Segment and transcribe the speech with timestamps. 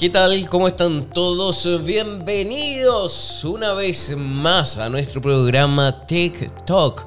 [0.00, 0.48] ¿Qué tal?
[0.48, 1.84] ¿Cómo están todos?
[1.84, 6.06] Bienvenidos una vez más a nuestro programa
[6.64, 7.06] Talk.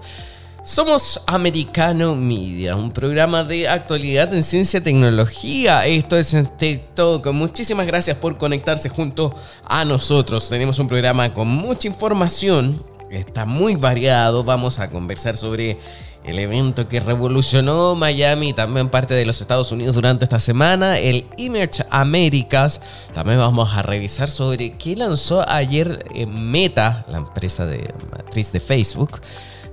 [0.63, 5.87] Somos Americano Media, un programa de actualidad en ciencia y tecnología.
[5.87, 7.25] Esto es Tech Talk.
[7.34, 10.48] Muchísimas gracias por conectarse junto a nosotros.
[10.48, 12.85] Tenemos un programa con mucha información.
[13.09, 14.43] Está muy variado.
[14.43, 15.79] Vamos a conversar sobre
[16.23, 21.26] el evento que revolucionó Miami también parte de los Estados Unidos durante esta semana, el
[21.38, 22.82] Emerge Americas.
[23.13, 29.20] También vamos a revisar sobre qué lanzó ayer Meta, la empresa de matriz de Facebook,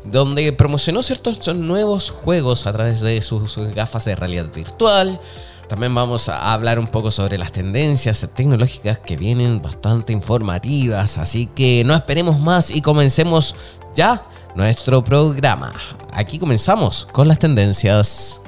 [0.05, 5.20] donde promocionó ciertos nuevos juegos a través de sus gafas de realidad virtual.
[5.69, 11.47] También vamos a hablar un poco sobre las tendencias tecnológicas que vienen bastante informativas, así
[11.47, 13.55] que no esperemos más y comencemos
[13.95, 15.73] ya nuestro programa.
[16.12, 18.41] Aquí comenzamos con las tendencias.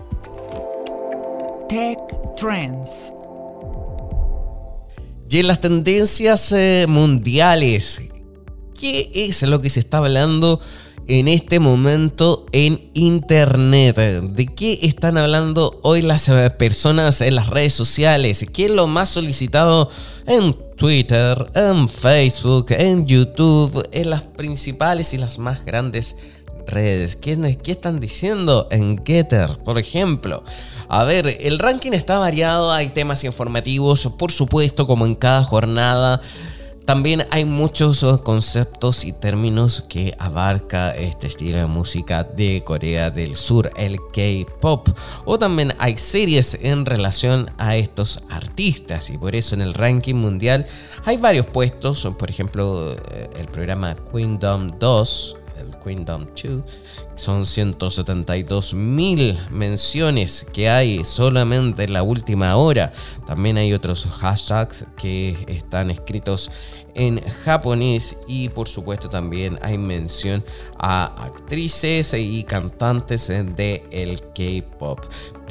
[1.69, 1.99] Tech
[2.37, 3.13] Trends.
[5.31, 8.03] Y en las tendencias eh, mundiales,
[8.79, 10.61] ¿qué es lo que se está hablando
[11.09, 13.97] en este momento en Internet?
[13.97, 18.45] ¿De qué están hablando hoy las eh, personas en las redes sociales?
[18.53, 19.89] ¿Qué es lo más solicitado
[20.27, 26.17] en Twitter, en Facebook, en YouTube, en las principales y las más grandes
[26.67, 27.15] redes.
[27.15, 30.43] ¿Qué, ¿Qué, están diciendo en Getter, por ejemplo?
[30.89, 36.21] A ver, el ranking está variado, hay temas informativos, por supuesto, como en cada jornada.
[36.85, 43.37] También hay muchos conceptos y términos que abarca este estilo de música de Corea del
[43.37, 44.89] Sur, el K-pop.
[45.25, 50.17] O también hay series en relación a estos artistas y por eso en el ranking
[50.17, 50.67] mundial
[51.05, 56.63] hay varios puestos, por ejemplo eh, el programa Kingdom 2 el Kingdom 2.
[57.15, 62.93] Son 172 mil menciones que hay solamente en la última hora.
[63.27, 66.51] También hay otros hashtags que están escritos
[66.95, 70.45] en japonés y por supuesto también hay mención
[70.79, 75.01] a actrices y cantantes de el K-pop.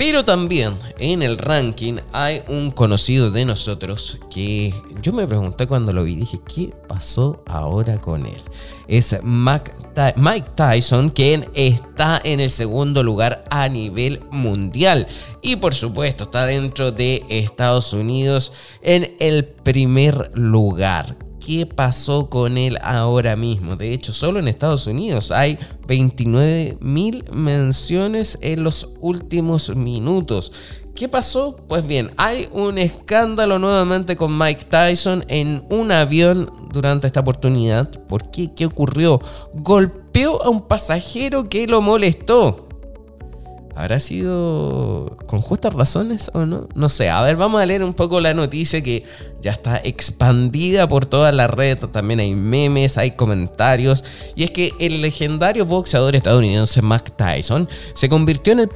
[0.02, 5.94] Pero también en el ranking hay un conocido de nosotros que yo me pregunté cuando
[5.94, 8.42] lo vi, dije, ¿qué pasó ahora con él?
[8.88, 9.72] Es Mike
[10.56, 15.06] Tyson, quien está en el segundo lugar a nivel mundial.
[15.44, 21.16] Y por supuesto está dentro de Estados Unidos en el primer lugar
[21.46, 23.76] qué pasó con él ahora mismo.
[23.76, 25.58] De hecho, solo en Estados Unidos hay
[25.88, 30.54] 29 mil menciones en los últimos minutos.
[30.96, 31.58] ¿Qué pasó?
[31.68, 37.90] Pues bien, hay un escándalo nuevamente con Mike Tyson en un avión durante esta oportunidad.
[38.08, 38.54] ¿Por qué?
[38.54, 39.20] ¿Qué ocurrió?
[39.54, 42.68] Golpeó a un pasajero que lo molestó.
[43.74, 46.68] ¿Habrá sido con justas razones o no?
[46.76, 47.10] No sé.
[47.10, 49.06] A ver, vamos a leer un poco la noticia que
[49.42, 51.78] ya está expandida por toda la red.
[51.78, 54.04] También hay memes, hay comentarios.
[54.36, 58.70] Y es que el legendario boxeador estadounidense Mike Tyson se convirtió en el,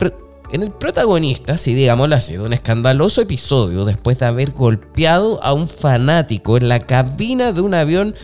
[0.51, 5.51] en el protagonista, si digámoslo así, de un escandaloso episodio después de haber golpeado a
[5.51, 8.15] un fanático en la cabina de un avión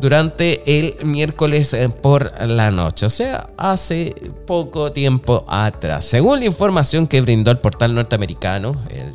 [0.00, 4.14] durante el miércoles eh, por la noche, o sea, hace
[4.46, 6.04] poco tiempo atrás.
[6.04, 9.12] Según la información que brindó el portal norteamericano, el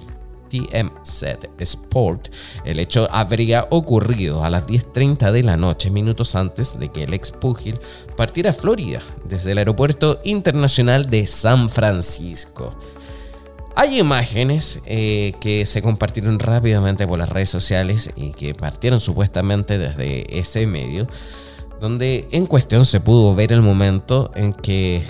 [0.50, 1.24] TMZ
[1.60, 2.30] Sport,
[2.66, 7.14] el hecho habría ocurrido a las 10.30 de la noche, minutos antes de que el
[7.14, 7.80] ex púgil
[8.18, 12.76] partiera a Florida desde el aeropuerto internacional de San Francisco.
[13.82, 19.78] Hay imágenes eh, que se compartieron rápidamente por las redes sociales y que partieron supuestamente
[19.78, 21.08] desde ese medio,
[21.80, 25.02] donde en cuestión se pudo ver el momento en que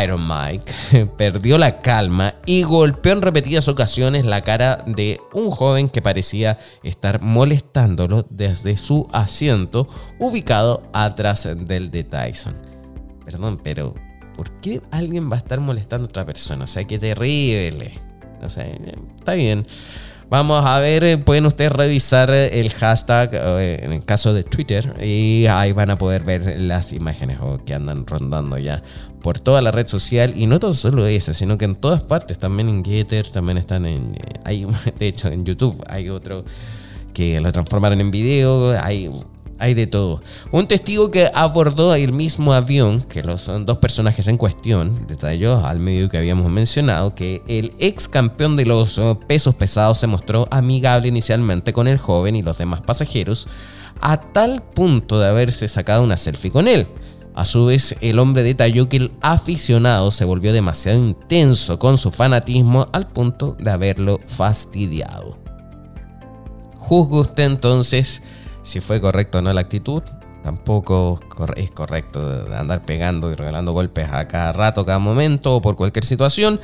[0.00, 5.88] Iron Mike perdió la calma y golpeó en repetidas ocasiones la cara de un joven
[5.88, 9.88] que parecía estar molestándolo desde su asiento
[10.20, 12.54] ubicado atrás del de Tyson.
[13.24, 13.96] Perdón, pero
[14.36, 16.64] ¿por qué alguien va a estar molestando a otra persona?
[16.64, 17.98] O sea, qué terrible.
[18.42, 18.66] O sea,
[19.16, 19.64] está bien.
[20.30, 24.96] Vamos a ver, eh, pueden ustedes revisar el hashtag eh, en el caso de Twitter
[25.02, 28.82] y ahí van a poder ver las imágenes que andan rondando ya
[29.20, 32.38] por toda la red social y no tan solo esa, sino que en todas partes,
[32.38, 34.66] también en Getter, también están en, hay,
[34.98, 36.44] de hecho en YouTube hay otro
[37.12, 39.10] que lo transformaron en video, hay
[39.58, 40.20] hay de todo.
[40.50, 45.78] Un testigo que abordó el mismo avión que los dos personajes en cuestión detalló al
[45.78, 50.48] medio que habíamos mencionado que el ex campeón de los eh, pesos pesados se mostró
[50.50, 53.48] amigable inicialmente con el joven y los demás pasajeros
[54.00, 56.86] a tal punto de haberse sacado una selfie con él.
[57.34, 62.12] A su vez, el hombre detalló que el aficionado se volvió demasiado intenso con su
[62.12, 65.36] fanatismo al punto de haberlo fastidiado.
[66.76, 68.22] Juzgue usted entonces
[68.64, 70.02] si fue correcto o no la actitud.
[70.42, 71.20] Tampoco
[71.56, 72.20] es correcto
[72.54, 76.60] andar pegando y regalando golpes a cada rato, cada momento o por cualquier situación.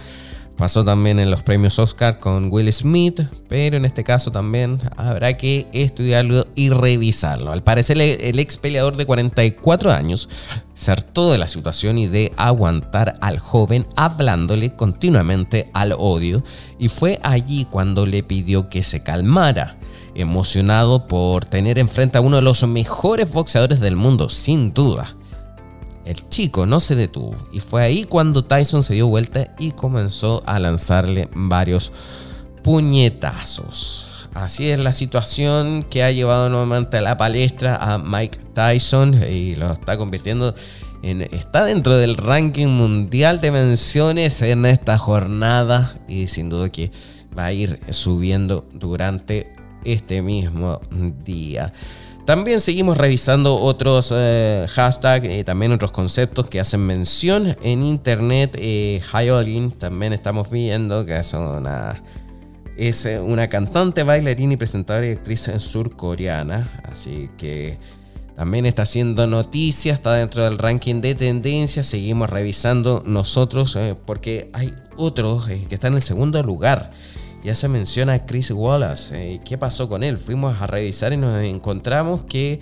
[0.61, 5.39] Pasó también en los premios Oscar con Will Smith, pero en este caso también habrá
[5.39, 7.51] que estudiarlo y revisarlo.
[7.51, 10.29] Al parecer el ex peleador de 44 años
[10.75, 16.45] se hartó de la situación y de aguantar al joven hablándole continuamente al odio
[16.79, 19.79] y fue allí cuando le pidió que se calmara
[20.21, 25.17] emocionado por tener enfrente a uno de los mejores boxeadores del mundo, sin duda.
[26.05, 30.43] El chico no se detuvo y fue ahí cuando Tyson se dio vuelta y comenzó
[30.47, 31.93] a lanzarle varios
[32.63, 34.29] puñetazos.
[34.35, 39.57] Así es la situación que ha llevado nuevamente a la palestra a Mike Tyson y
[39.57, 40.55] lo está convirtiendo
[41.03, 41.23] en...
[41.23, 46.93] Está dentro del ranking mundial de menciones en esta jornada y sin duda que
[47.37, 49.53] va a ir subiendo durante
[49.85, 50.81] este mismo
[51.25, 51.73] día.
[52.25, 58.57] También seguimos revisando otros eh, hashtags y también otros conceptos que hacen mención en internet.
[58.59, 62.01] Eh, Hyolin también estamos viendo que es una,
[62.77, 66.83] es una cantante, bailarina y presentadora y actriz surcoreana.
[66.85, 67.79] Así que
[68.41, 71.85] también está haciendo noticias, está dentro del ranking de tendencias.
[71.85, 76.91] Seguimos revisando nosotros eh, porque hay otros eh, que están en el segundo lugar.
[77.43, 79.35] Ya se menciona a Chris Wallace.
[79.35, 80.19] Eh, ¿Qué pasó con él?
[80.19, 82.61] Fuimos a revisar y nos encontramos que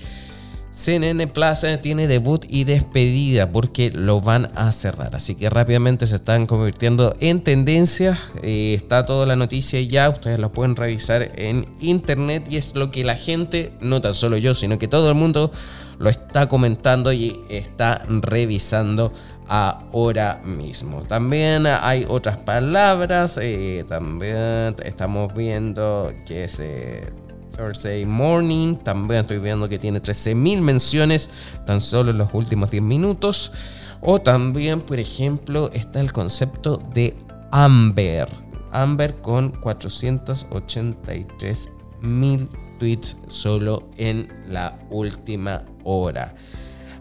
[0.71, 5.17] CNN Plaza tiene debut y despedida porque lo van a cerrar.
[5.17, 8.17] Así que rápidamente se están convirtiendo en tendencia.
[8.43, 10.09] Eh, está toda la noticia ya.
[10.09, 14.37] Ustedes lo pueden revisar en internet y es lo que la gente, no tan solo
[14.37, 15.51] yo, sino que todo el mundo
[15.99, 19.13] lo está comentando y está revisando
[19.49, 21.03] ahora mismo.
[21.03, 23.39] También hay otras palabras.
[23.43, 27.11] Eh, también estamos viendo que es eh,
[27.57, 28.77] Thursday Morning.
[28.77, 31.31] También estoy viendo que tiene 13.000 menciones
[31.67, 33.53] tan solo en los últimos 10 minutos.
[34.01, 37.17] O también, por ejemplo, está el concepto de
[37.51, 38.29] Amber.
[38.71, 42.49] Amber con 483.000
[42.79, 46.35] tweets solo en la última hora.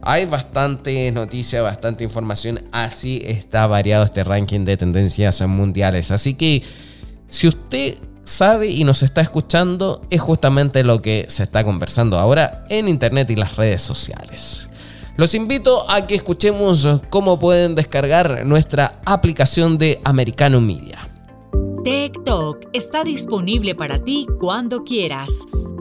[0.09, 2.63] Hay bastante noticia, bastante información.
[2.71, 6.11] Así está variado este ranking de tendencias mundiales.
[6.11, 6.63] Así que
[7.27, 12.63] si usted sabe y nos está escuchando, es justamente lo que se está conversando ahora
[12.69, 14.69] en Internet y las redes sociales.
[15.17, 21.09] Los invito a que escuchemos cómo pueden descargar nuestra aplicación de Americano Media.
[21.83, 25.27] TikTok está disponible para ti cuando quieras.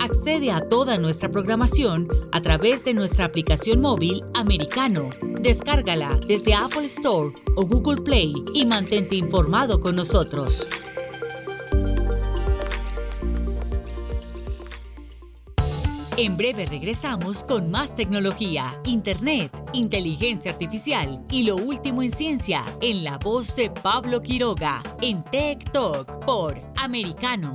[0.00, 5.10] Accede a toda nuestra programación a través de nuestra aplicación móvil americano.
[5.40, 10.66] Descárgala desde Apple Store o Google Play y mantente informado con nosotros.
[16.19, 23.05] En breve regresamos con más tecnología, internet, inteligencia artificial y lo último en ciencia en
[23.05, 27.55] la voz de Pablo Quiroga en Tech Talk por Americano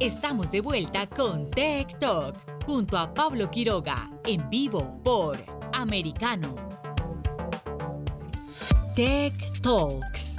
[0.00, 5.36] Estamos de vuelta con Tech Talk junto a Pablo Quiroga en vivo por
[5.72, 6.54] Americano.
[8.94, 10.36] Tech Talks.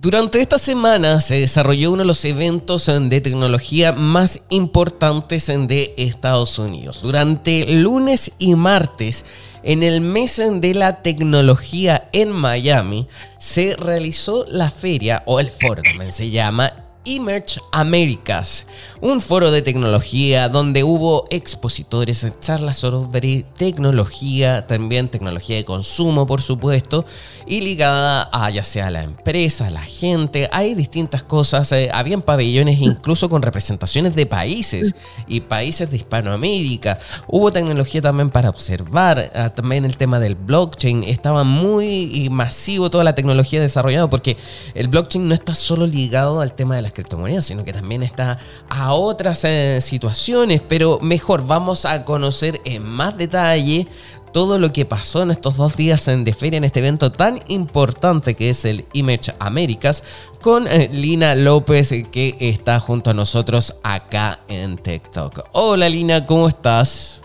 [0.00, 6.58] Durante esta semana se desarrolló uno de los eventos de tecnología más importantes de Estados
[6.58, 7.02] Unidos.
[7.02, 9.26] Durante lunes y martes,
[9.62, 13.06] en el mes de la tecnología en Miami,
[13.38, 18.68] se realizó la feria, o el foro también se llama, Emerge Americas,
[19.00, 26.42] un foro de tecnología donde hubo expositores, charlas sobre tecnología, también tecnología de consumo, por
[26.42, 27.04] supuesto,
[27.44, 32.80] y ligada a ya sea la empresa, la gente, hay distintas cosas, eh, habían pabellones
[32.80, 34.94] incluso con representaciones de países
[35.26, 41.02] y países de Hispanoamérica, hubo tecnología también para observar, ah, también el tema del blockchain,
[41.02, 44.36] estaba muy masivo toda la tecnología desarrollada porque
[44.74, 48.38] el blockchain no está solo ligado al tema de las criptomonedas, sino que también está
[48.68, 53.86] a otras eh, situaciones, pero mejor vamos a conocer en más detalle
[54.32, 57.40] todo lo que pasó en estos dos días en de feria en este evento tan
[57.48, 60.02] importante que es el Image Américas
[60.40, 65.48] con eh, Lina López que está junto a nosotros acá en TikTok.
[65.52, 67.22] Hola Lina, ¿cómo estás?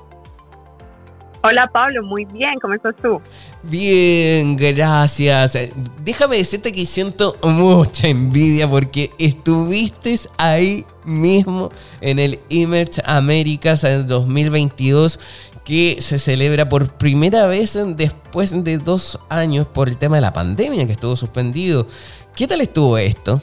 [1.49, 3.21] Hola Pablo, muy bien, ¿cómo estás tú?
[3.63, 5.57] Bien, gracias.
[6.03, 11.69] Déjame decirte que siento mucha envidia porque estuviste ahí mismo
[12.01, 15.21] en el Image Américas en 2022
[15.63, 20.33] que se celebra por primera vez después de dos años por el tema de la
[20.33, 21.87] pandemia que estuvo suspendido.
[22.35, 23.41] ¿Qué tal estuvo esto?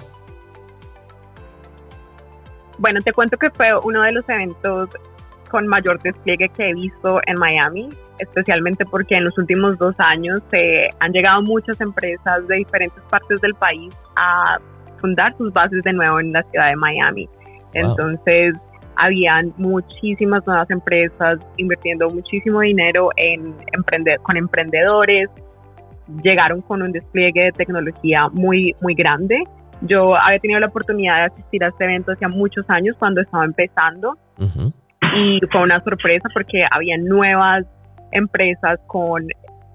[2.77, 4.91] Bueno, te cuento que fue uno de los eventos
[5.55, 10.41] con mayor despliegue que he visto en Miami, especialmente porque en los últimos dos años
[10.51, 14.59] se han llegado muchas empresas de diferentes partes del país a
[15.01, 17.29] fundar sus bases de nuevo en la ciudad de Miami.
[17.73, 18.57] Entonces,
[18.97, 25.29] habían muchísimas nuevas empresas invirtiendo muchísimo dinero en emprender con emprendedores.
[26.25, 29.45] Llegaron con un despliegue de tecnología muy, muy grande.
[29.83, 33.45] Yo había tenido la oportunidad de asistir a este evento hace muchos años cuando estaba
[33.45, 34.19] empezando
[35.17, 37.65] y fue una sorpresa porque había nuevas
[38.13, 39.27] empresas con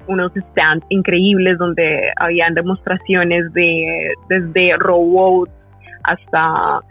[0.08, 5.52] unos stands increíbles donde habían demostraciones de desde robots
[6.04, 6.82] hasta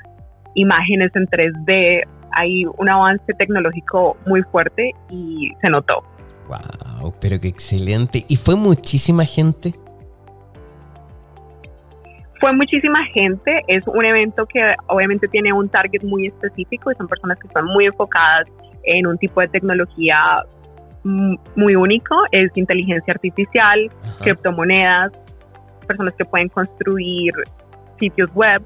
[0.54, 2.02] imágenes en 3D,
[2.32, 6.02] hay un avance tecnológico muy fuerte y se notó.
[6.48, 8.24] Wow, pero qué excelente.
[8.28, 9.72] ¿Y fue muchísima gente?
[12.40, 17.08] Fue muchísima gente, es un evento que obviamente tiene un target muy específico y son
[17.08, 18.48] personas que están muy enfocadas
[18.84, 20.44] en un tipo de tecnología
[21.02, 23.88] muy único, es inteligencia artificial,
[24.20, 25.12] criptomonedas,
[25.86, 27.32] personas que pueden construir
[27.98, 28.62] sitios web,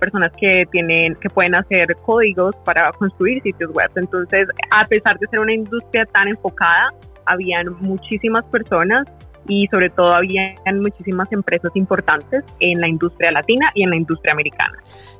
[0.00, 3.90] personas que tienen, que pueden hacer códigos para construir sitios web.
[3.94, 6.90] Entonces, a pesar de ser una industria tan enfocada,
[7.26, 9.02] habían muchísimas personas
[9.46, 14.32] y sobre todo habían muchísimas empresas importantes en la industria latina y en la industria
[14.32, 14.78] americana.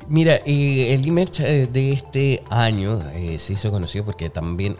[0.08, 4.76] Mira, eh, el Emerge eh, de este año eh, se hizo conocido porque también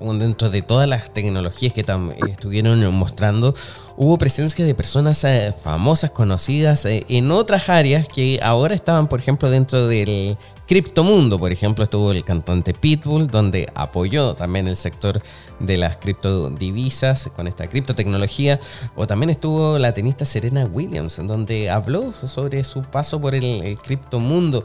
[0.00, 1.84] dentro de todas las tecnologías que
[2.28, 3.54] estuvieron mostrando,
[3.96, 9.20] hubo presencia de personas eh, famosas, conocidas eh, en otras áreas que ahora estaban, por
[9.20, 10.36] ejemplo, dentro del
[10.66, 11.38] criptomundo.
[11.38, 15.22] Por ejemplo, estuvo el cantante Pitbull, donde apoyó también el sector
[15.60, 18.60] de las criptodivisas con esta criptotecnología.
[18.96, 23.78] O también estuvo la tenista Serena Williams, donde habló sobre su paso por el, el
[23.78, 24.64] criptomundo.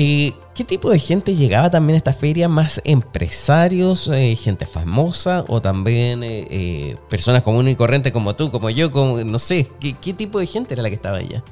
[0.00, 2.48] Eh, ¿Qué tipo de gente llegaba también a esta feria?
[2.48, 8.70] ¿Más empresarios, eh, gente famosa o también eh, personas comunes y corrientes como tú, como
[8.70, 9.66] yo, como no sé?
[9.80, 11.42] ¿qué, tipo de gente era la que estaba allá?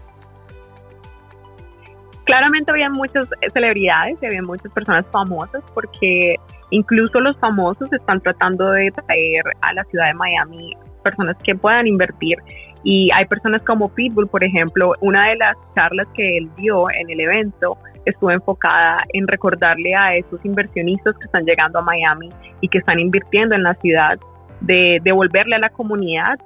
[2.23, 6.37] Claramente había muchas celebridades y había muchas personas famosas porque
[6.71, 10.73] incluso los famosos están tratando de traer a la ciudad de Miami
[11.03, 12.39] personas que puedan invertir
[12.85, 17.11] y hay personas como Pitbull, por ejemplo, una de las charlas que él dio en
[17.11, 17.77] el evento
[18.07, 23.01] estuvo enfocada en recordarle a esos inversionistas que están llegando a Miami y que están
[23.01, 24.19] invirtiendo en la ciudad,
[24.61, 26.39] de devolverle a la comunidad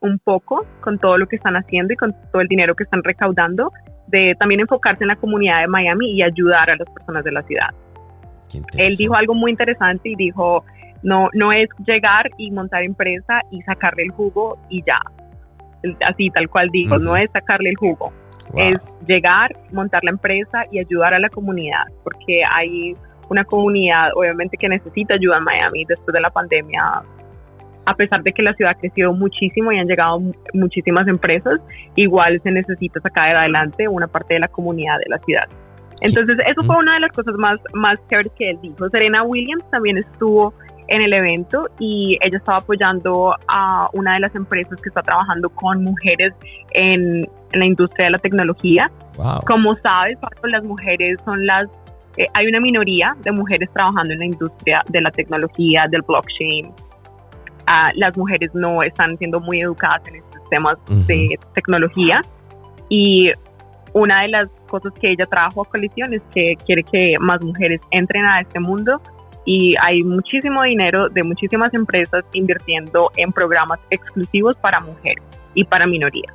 [0.00, 3.02] un poco con todo lo que están haciendo y con todo el dinero que están
[3.02, 3.72] recaudando,
[4.06, 7.42] de también enfocarse en la comunidad de Miami y ayudar a las personas de la
[7.42, 7.70] ciudad.
[8.76, 10.64] Él dijo algo muy interesante y dijo,
[11.02, 15.00] no, no es llegar y montar empresa y sacarle el jugo y ya.
[16.06, 18.12] Así tal cual dijo, no es sacarle el jugo
[18.56, 22.94] es llegar, montar la empresa y ayudar a la comunidad, porque hay
[23.28, 27.02] una comunidad obviamente que necesita ayuda en Miami después de la pandemia.
[27.86, 30.18] A pesar de que la ciudad ha crecido muchísimo y han llegado
[30.54, 31.60] muchísimas empresas,
[31.96, 35.46] igual se necesita sacar adelante una parte de la comunidad de la ciudad.
[36.00, 38.88] Entonces, eso fue una de las cosas más, más chéveres que él dijo.
[38.90, 40.54] Serena Williams también estuvo
[40.88, 45.48] en el evento y ella estaba apoyando a una de las empresas que está trabajando
[45.50, 46.34] con mujeres
[46.72, 48.90] en, la industria de la tecnología.
[49.46, 51.66] Como sabes, las mujeres son las...
[52.16, 56.72] Eh, hay una minoría de mujeres trabajando en la industria de la tecnología, del blockchain.
[57.66, 60.74] Ah, las mujeres no están siendo muy educadas en estos temas
[61.06, 62.20] de tecnología
[62.88, 63.30] y
[63.92, 67.80] una de las cosas que ella trajo a colisión es que quiere que más mujeres
[67.92, 69.00] entren a este mundo
[69.44, 75.22] y hay muchísimo dinero de muchísimas empresas invirtiendo en programas exclusivos para mujeres
[75.54, 76.34] y para minorías.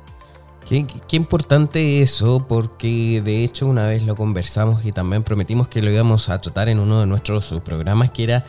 [0.68, 5.82] Qué, qué, importante eso, porque de hecho una vez lo conversamos y también prometimos que
[5.82, 8.44] lo íbamos a tratar en uno de nuestros programas, que era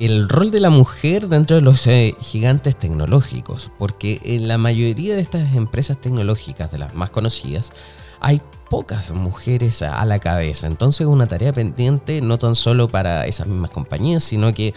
[0.00, 5.14] el rol de la mujer dentro de los eh, gigantes tecnológicos, porque en la mayoría
[5.14, 7.72] de estas empresas tecnológicas, de las más conocidas,
[8.20, 10.66] hay pocas mujeres a la cabeza.
[10.66, 14.72] Entonces es una tarea pendiente no tan solo para esas mismas compañías, sino que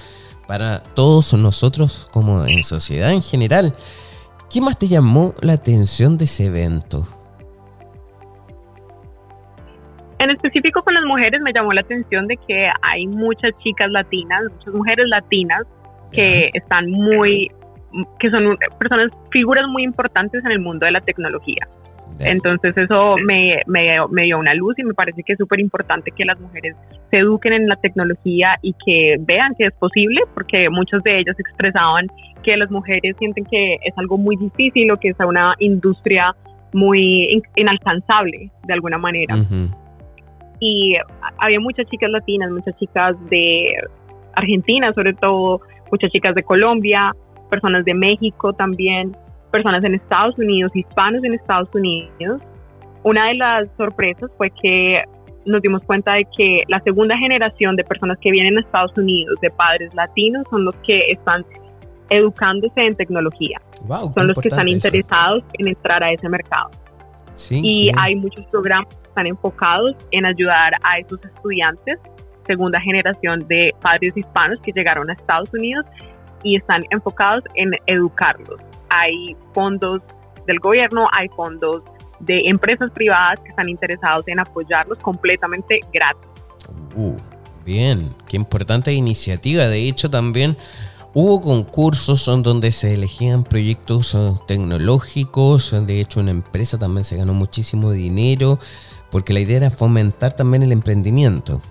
[0.48, 3.74] para todos nosotros como en sociedad en general.
[4.52, 7.06] ¿Qué más te llamó la atención de ese evento?
[10.20, 14.44] En específico con las mujeres me llamó la atención de que hay muchas chicas latinas,
[14.52, 15.64] muchas mujeres latinas
[16.12, 17.52] que están muy,
[18.20, 21.68] que son personas, figuras muy importantes en el mundo de la tecnología.
[22.20, 26.12] Entonces eso me, me, me, dio una luz y me parece que es súper importante
[26.12, 26.76] que las mujeres
[27.12, 31.36] se eduquen en la tecnología y que vean que es posible, porque muchos de ellos
[31.40, 32.08] expresaban
[32.44, 36.36] que las mujeres sienten que es algo muy difícil o que es una industria
[36.74, 39.36] muy inalcanzable de alguna manera.
[40.60, 40.96] Y
[41.38, 43.74] había muchas chicas latinas, muchas chicas de
[44.34, 47.14] Argentina, sobre todo, muchas chicas de Colombia,
[47.50, 49.16] personas de México también,
[49.54, 52.42] personas en Estados Unidos, hispanos en Estados Unidos.
[53.04, 55.04] Una de las sorpresas fue que
[55.46, 59.40] nos dimos cuenta de que la segunda generación de personas que vienen a Estados Unidos,
[59.42, 61.46] de padres latinos, son los que están
[62.10, 63.62] educándose en tecnología.
[63.88, 66.72] son los que están interesados en entrar a ese mercado.
[67.52, 72.00] y hay muchos programas están enfocados en ayudar a esos estudiantes,
[72.48, 75.86] segunda generación de padres hispanos que llegaron a Estados Unidos
[76.42, 78.60] y están enfocados en educarlos.
[78.94, 80.02] Hay fondos
[80.46, 81.82] del gobierno, hay fondos
[82.20, 86.30] de empresas privadas que están interesados en apoyarlos completamente gratis.
[86.96, 87.16] Uh,
[87.66, 89.66] bien, qué importante iniciativa.
[89.68, 90.58] De hecho, también
[91.16, 97.36] Hubo concursos donde se elegían proyectos eh, tecnológicos, de hecho una empresa también se ganó
[97.36, 98.58] muchísimo dinero,
[99.12, 101.62] porque la idea era fomentar también el emprendimiento.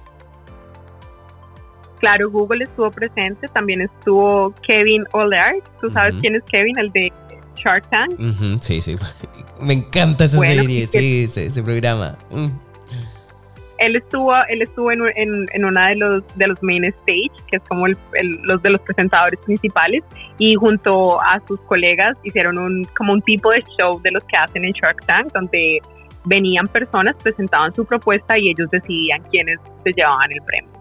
[2.03, 7.13] Claro, Google estuvo presente, también estuvo Kevin O'Leary, tú sabes quién es Kevin, el de
[7.55, 8.19] Shark Tank.
[8.61, 8.97] sí, sí,
[9.62, 12.19] me encanta esa serie, sí, ese, programa.
[12.31, 12.49] Mm
[13.83, 17.62] él estuvo, él estuvo en, en, una de los, de los main stage, que es
[17.69, 17.97] como el,
[18.45, 20.03] los de los presentadores principales,
[20.38, 24.37] y junto a sus colegas hicieron un, como un tipo de show de los que
[24.37, 25.81] hacen en Shark Tank, donde
[26.25, 30.72] venían personas, presentaban su propuesta y ellos decidían quiénes se llevaban el premio.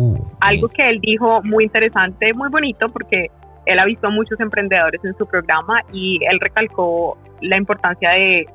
[0.00, 3.26] Uh, Algo que él dijo muy interesante, muy bonito, porque
[3.66, 8.46] él ha visto a muchos emprendedores en su programa y él recalcó la importancia de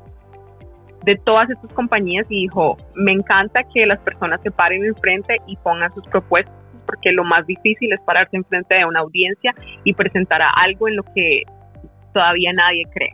[1.06, 5.56] de todas estas compañías y dijo, me encanta que las personas se paren enfrente y
[5.58, 6.54] pongan sus propuestas,
[6.86, 11.04] porque lo más difícil es pararse enfrente de una audiencia y presentar algo en lo
[11.16, 11.44] que
[12.14, 13.14] todavía nadie cree,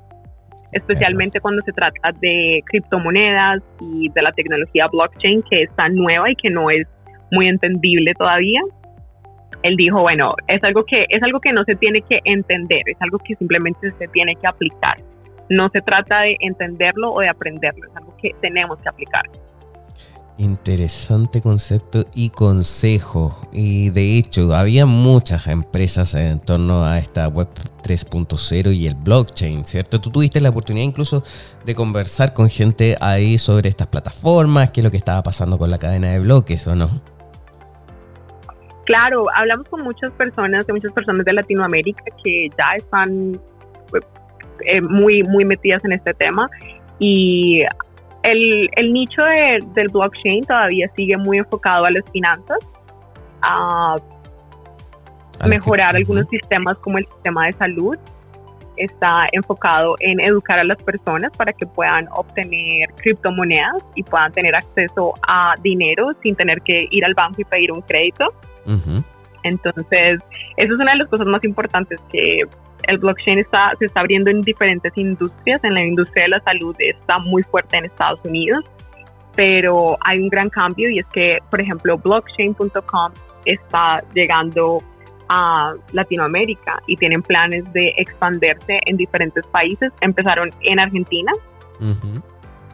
[0.71, 6.25] especialmente cuando se trata de criptomonedas y de la tecnología blockchain que es tan nueva
[6.31, 6.87] y que no es
[7.35, 8.61] muy entendible todavía.
[9.61, 12.97] Él dijo, bueno, es algo que es algo que no se tiene que entender, es
[12.99, 14.97] algo que simplemente se tiene que aplicar
[15.49, 19.23] no se trata de entenderlo o de aprenderlo, es algo que tenemos que aplicar.
[20.37, 23.47] Interesante concepto y consejo.
[23.53, 27.47] Y de hecho, había muchas empresas en torno a esta web
[27.81, 30.01] 3.0 y el blockchain, ¿cierto?
[30.01, 31.23] Tú tuviste la oportunidad incluso
[31.65, 35.71] de conversar con gente ahí sobre estas plataformas, qué es lo que estaba pasando con
[35.71, 37.14] la cadena de bloques, ¿o no?
[38.85, 43.39] Claro, hablamos con muchas personas, de muchas personas de Latinoamérica que ya están
[44.61, 46.49] eh, muy, muy metidas en este tema.
[46.99, 47.63] Y
[48.23, 52.57] el, el nicho del blockchain todavía sigue muy enfocado a las finanzas,
[53.41, 53.95] a,
[55.47, 57.97] mejorar algunos sistemas como el sistema de salud,
[58.77, 64.55] está enfocado en educar a las personas para que puedan obtener criptomonedas y puedan tener
[64.55, 68.27] acceso a dinero sin tener que ir al banco y pedir un crédito.
[69.43, 70.19] Entonces,
[70.57, 72.39] eso es una de las cosas más importantes que
[72.87, 75.63] el blockchain está, se está abriendo en diferentes industrias.
[75.63, 78.65] En la industria de la salud está muy fuerte en Estados Unidos,
[79.35, 83.11] pero hay un gran cambio y es que, por ejemplo, blockchain.com
[83.45, 84.81] está llegando
[85.29, 89.91] a Latinoamérica y tienen planes de expandirse en diferentes países.
[90.01, 91.31] Empezaron en Argentina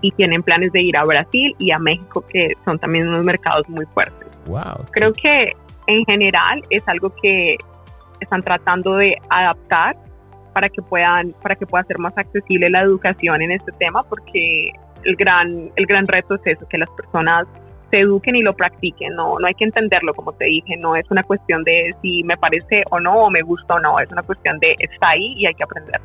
[0.02, 3.68] y tienen planes de ir a Brasil y a México, que son también unos mercados
[3.70, 4.28] muy fuertes.
[4.46, 4.86] Wow.
[4.92, 5.54] Creo que
[5.92, 7.58] en general es algo que
[8.20, 9.98] están tratando de adaptar
[10.54, 14.72] para que puedan para que pueda ser más accesible la educación en este tema porque
[15.04, 17.48] el gran, el gran reto es eso, que las personas
[17.92, 21.06] se eduquen y lo practiquen, no, no hay que entenderlo como te dije, no es
[21.10, 24.24] una cuestión de si me parece o no, o me gusta o no, es una
[24.24, 26.00] cuestión de está ahí y hay que aprender.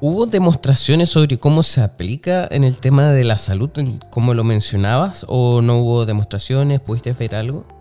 [0.00, 3.70] ¿Hubo demostraciones sobre cómo se aplica en el tema de la salud,
[4.10, 6.80] como lo mencionabas, o no hubo demostraciones?
[6.80, 7.77] ¿Pudiste ver algo?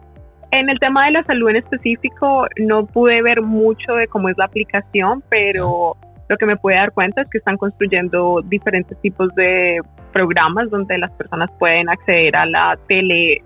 [0.52, 4.38] En el tema de la salud en específico no pude ver mucho de cómo es
[4.38, 5.98] la aplicación, pero
[6.30, 9.80] lo que me puede dar cuenta es que están construyendo diferentes tipos de
[10.14, 13.44] programas donde las personas pueden acceder a la tele,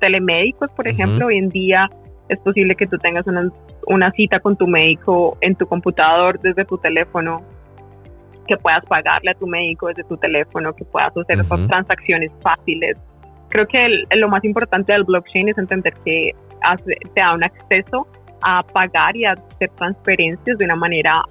[0.00, 1.26] telemédicos, por ejemplo.
[1.26, 1.90] Hoy en día
[2.28, 3.50] es posible que tú tengas una,
[3.86, 7.42] una cita con tu médico en tu computador desde tu teléfono,
[8.46, 12.96] que puedas pagarle a tu médico desde tu teléfono, que puedas hacer transacciones fáciles.
[13.48, 13.86] Creo que
[14.16, 16.32] lo más importante del blockchain es entender que
[17.14, 18.06] te da un acceso
[18.42, 21.22] a pagar y a hacer transferencias de una manera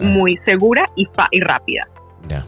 [0.00, 1.86] muy segura y, y rápida.
[2.28, 2.44] Ya.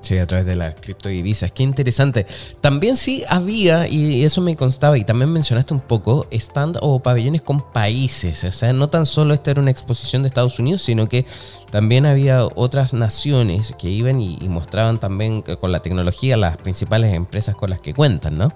[0.00, 1.50] Sí, a través de las criptodivisas.
[1.50, 2.24] Qué interesante.
[2.60, 7.42] También sí había, y eso me constaba, y también mencionaste un poco, stand o pabellones
[7.42, 8.44] con países.
[8.44, 11.26] O sea, no tan solo esta era una exposición de Estados Unidos, sino que
[11.70, 17.12] también había otras naciones que iban y, y mostraban también con la tecnología las principales
[17.12, 18.52] empresas con las que cuentan, ¿no?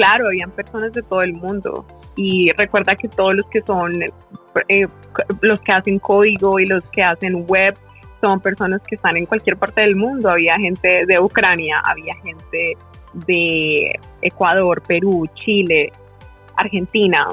[0.00, 1.84] Claro, habían personas de todo el mundo.
[2.16, 4.86] Y recuerda que todos los que son eh,
[5.42, 7.74] los que hacen código y los que hacen web
[8.22, 10.30] son personas que están en cualquier parte del mundo.
[10.30, 12.78] Había gente de Ucrania, había gente
[13.12, 15.92] de Ecuador, Perú, Chile,
[16.56, 17.26] Argentina,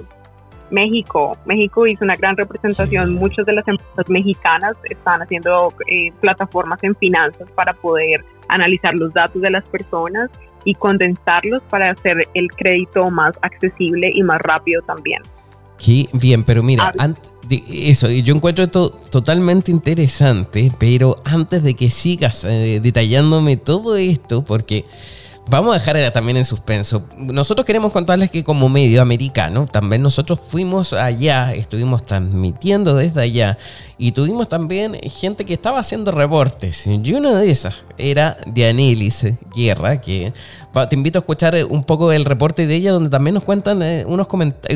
[0.69, 1.37] México.
[1.45, 3.13] México hizo una gran representación.
[3.13, 9.13] Muchas de las empresas mexicanas están haciendo eh, plataformas en finanzas para poder analizar los
[9.13, 10.29] datos de las personas
[10.67, 15.21] y condensarlos para hacer el crédito más accesible y más rápido también.
[15.77, 16.93] Qué bien, pero mira,
[17.49, 24.43] eso, yo encuentro esto totalmente interesante, pero antes de que sigas eh, detallándome todo esto,
[24.43, 24.83] porque
[25.49, 27.05] Vamos a dejar también en suspenso.
[27.17, 33.57] Nosotros queremos contarles que como medio americano, también nosotros fuimos allá, estuvimos transmitiendo desde allá
[33.97, 36.85] y tuvimos también gente que estaba haciendo reportes.
[36.87, 40.33] Y una de esas era Dianelis Guerra, que
[40.89, 44.03] te invito a escuchar un poco el reporte de ella, donde también nos cuentan eh,
[44.05, 44.27] unos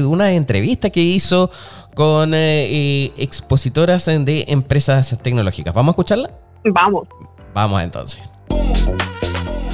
[0.06, 1.52] una entrevista que hizo
[1.96, 5.74] con eh, expositoras de empresas tecnológicas.
[5.74, 6.32] ¿Vamos a escucharla?
[6.64, 7.08] Vamos.
[7.54, 8.30] Vamos entonces.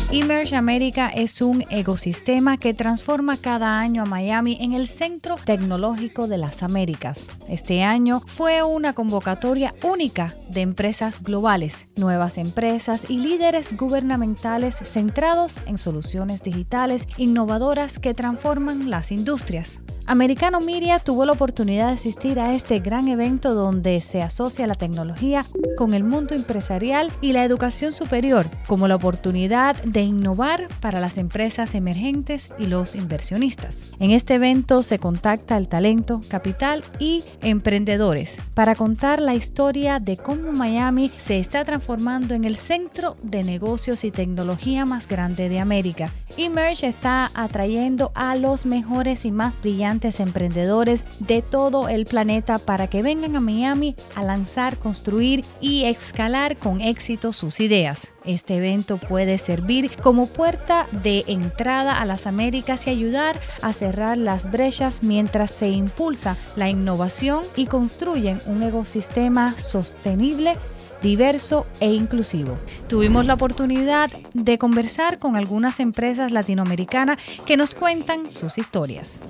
[0.10, 6.30] Emerge America es un ecosistema que transforma cada año a Miami en el centro tecnológico
[6.30, 7.30] de las Américas.
[7.50, 15.60] Este año fue una convocatoria única de empresas globales, nuevas empresas y líderes gubernamentales centrados
[15.66, 19.82] en soluciones digitales innovadoras que transforman las industrias.
[20.10, 24.76] Americano Media tuvo la oportunidad de asistir a este gran evento donde se asocia la
[24.76, 31.02] tecnología con el mundo empresarial y la educación superior como la oportunidad de innovar para
[31.02, 33.90] las empresas emergentes y los inversionistas.
[34.00, 40.16] En este evento se contacta el talento, capital y emprendedores para contar la historia de
[40.16, 45.60] cómo Miami se está transformando en el centro de negocios y tecnología más grande de
[45.60, 46.14] América.
[46.38, 52.88] Emerge está atrayendo a los mejores y más brillantes emprendedores de todo el planeta para
[52.88, 58.14] que vengan a Miami a lanzar, construir y escalar con éxito sus ideas.
[58.24, 64.18] Este evento puede servir como puerta de entrada a las Américas y ayudar a cerrar
[64.18, 70.56] las brechas mientras se impulsa la innovación y construyen un ecosistema sostenible
[71.02, 72.58] diverso e inclusivo.
[72.88, 79.22] Tuvimos la oportunidad de conversar con algunas empresas latinoamericanas que nos cuentan sus historias.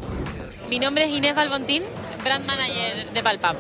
[0.70, 1.84] Mi nombre es Inés Balbontín,
[2.24, 3.56] brand manager de Palpa.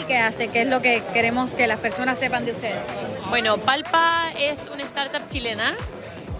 [0.00, 0.48] ¿Y qué hace?
[0.48, 2.82] ¿Qué es lo que queremos que las personas sepan de ustedes?
[3.28, 5.74] Bueno, Palpa es una startup chilena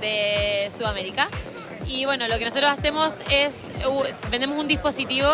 [0.00, 1.28] de Sudamérica.
[1.86, 3.70] Y bueno, lo que nosotros hacemos es,
[4.30, 5.28] vendemos un dispositivo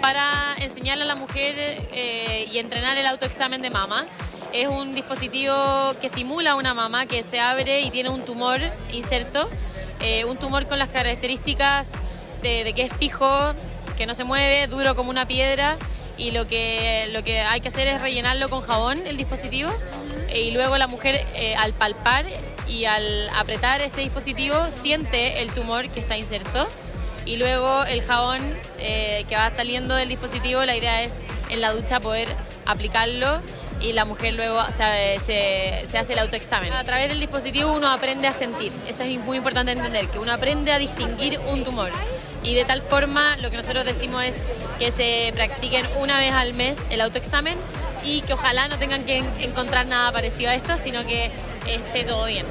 [0.00, 4.06] para enseñarle a la mujer eh, y entrenar el autoexamen de mama
[4.52, 5.54] es un dispositivo
[6.00, 8.60] que simula una mama que se abre y tiene un tumor
[8.92, 9.48] inserto,
[10.00, 11.94] eh, un tumor con las características
[12.42, 13.54] de, que es fijo,
[13.96, 15.76] que no se mueve, duro como una piedra
[16.16, 19.70] y lo que, lo que hay que hacer es rellenarlo con jabón el dispositivo
[20.28, 22.24] eh, y luego la mujer eh, al palpar
[22.66, 26.68] y al apretar este dispositivo siente el tumor que está inserto
[27.24, 28.40] y luego el jabón
[28.78, 32.28] que va saliendo del dispositivo, la idea es en la ducha poder
[32.64, 33.42] aplicarlo
[33.80, 35.18] y la mujer luego se,
[35.86, 36.72] se, hace el autoexamen.
[36.72, 40.32] A través del dispositivo uno aprende a sentir, eso es muy importante entender, que uno
[40.32, 41.90] aprende a distinguir un tumor.
[42.42, 44.42] Y de tal forma lo que nosotros decimos es
[44.78, 47.56] que se practiquen una vez al mes el autoexamen
[48.04, 51.30] y que ojalá no tengan que encontrar nada parecido a esto, sino que
[51.66, 52.46] esté todo bien.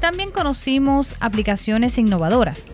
[0.00, 2.68] también conocimos aplicaciones innovadoras.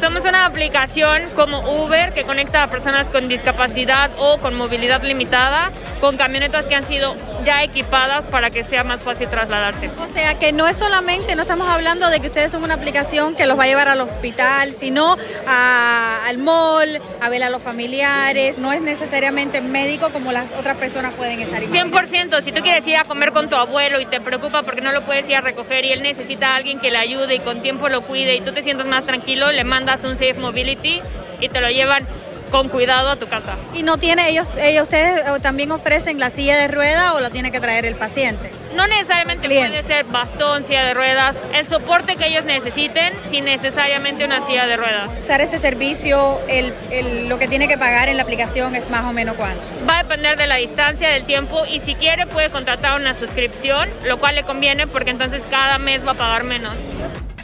[0.00, 5.72] Somos una aplicación como Uber que conecta a personas con discapacidad o con movilidad limitada
[6.00, 7.16] con camionetas que han sido
[7.48, 9.88] ya equipadas para que sea más fácil trasladarse.
[9.96, 13.34] O sea que no es solamente, no estamos hablando de que ustedes son una aplicación
[13.34, 18.58] que los va a llevar al hospital, sino al mall, a ver a los familiares,
[18.58, 21.62] no es necesariamente médico como las otras personas pueden estar.
[21.62, 24.92] 100%, si tú quieres ir a comer con tu abuelo y te preocupa porque no
[24.92, 27.62] lo puedes ir a recoger y él necesita a alguien que le ayude y con
[27.62, 31.00] tiempo lo cuide y tú te sientas más tranquilo, le mandas un Safe Mobility
[31.40, 32.06] y te lo llevan
[32.50, 33.56] con cuidado a tu casa.
[33.74, 37.30] ¿Y no tiene ellos, ellos ustedes eh, también ofrecen la silla de rueda o la
[37.30, 38.50] tiene que traer el paciente?
[38.74, 44.24] No necesariamente puede ser bastón, silla de ruedas, el soporte que ellos necesiten sin necesariamente
[44.24, 45.10] una silla de ruedas.
[45.20, 49.12] Usar ese servicio, el, lo que tiene que pagar en la aplicación es más o
[49.12, 49.60] menos cuánto.
[49.88, 53.88] Va a depender de la distancia, del tiempo y si quiere puede contratar una suscripción,
[54.04, 56.74] lo cual le conviene porque entonces cada mes va a pagar menos.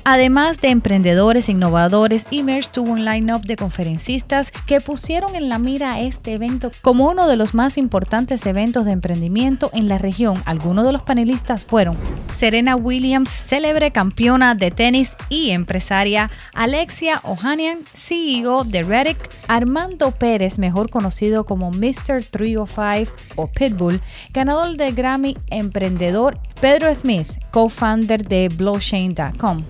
[0.07, 5.99] Además de emprendedores innovadores, Emerge tuvo un line-up de conferencistas que pusieron en la mira
[6.01, 10.43] este evento como uno de los más importantes eventos de emprendimiento en la región.
[10.45, 11.97] Algunos de los panelistas fueron
[12.31, 20.59] Serena Williams, célebre campeona de tenis y empresaria, Alexia Ohanian, CEO de Reddick, Armando Pérez,
[20.59, 22.23] mejor conocido como Mr.
[22.31, 24.03] 305 o Pitbull,
[24.35, 29.65] ganador de Grammy Emprendedor, Pedro Smith, co-founder de Blowchain.com.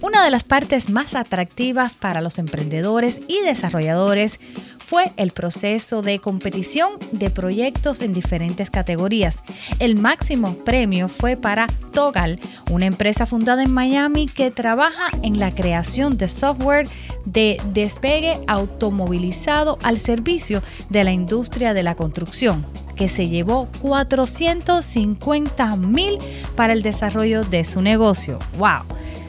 [0.00, 4.38] Una de las partes más atractivas para los emprendedores y desarrolladores
[4.78, 9.42] fue el proceso de competición de proyectos en diferentes categorías.
[9.80, 12.38] El máximo premio fue para Togal,
[12.70, 16.88] una empresa fundada en Miami que trabaja en la creación de software
[17.24, 25.76] de despegue automovilizado al servicio de la industria de la construcción que se llevó 450
[25.76, 26.18] mil
[26.56, 28.38] para el desarrollo de su negocio.
[28.58, 28.84] ¡Wow!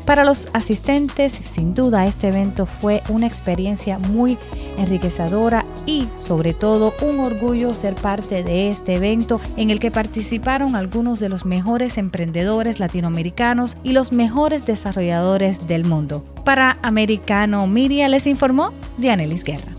[0.06, 4.38] Para los asistentes, sin duda, este evento fue una experiencia muy
[4.78, 10.76] enriquecedora y sobre todo un orgullo ser parte de este evento en el que participaron
[10.76, 16.24] algunos de los mejores emprendedores latinoamericanos y los mejores desarrolladores del mundo.
[16.44, 19.72] Para Americano Media les informó Dianelis Guerra.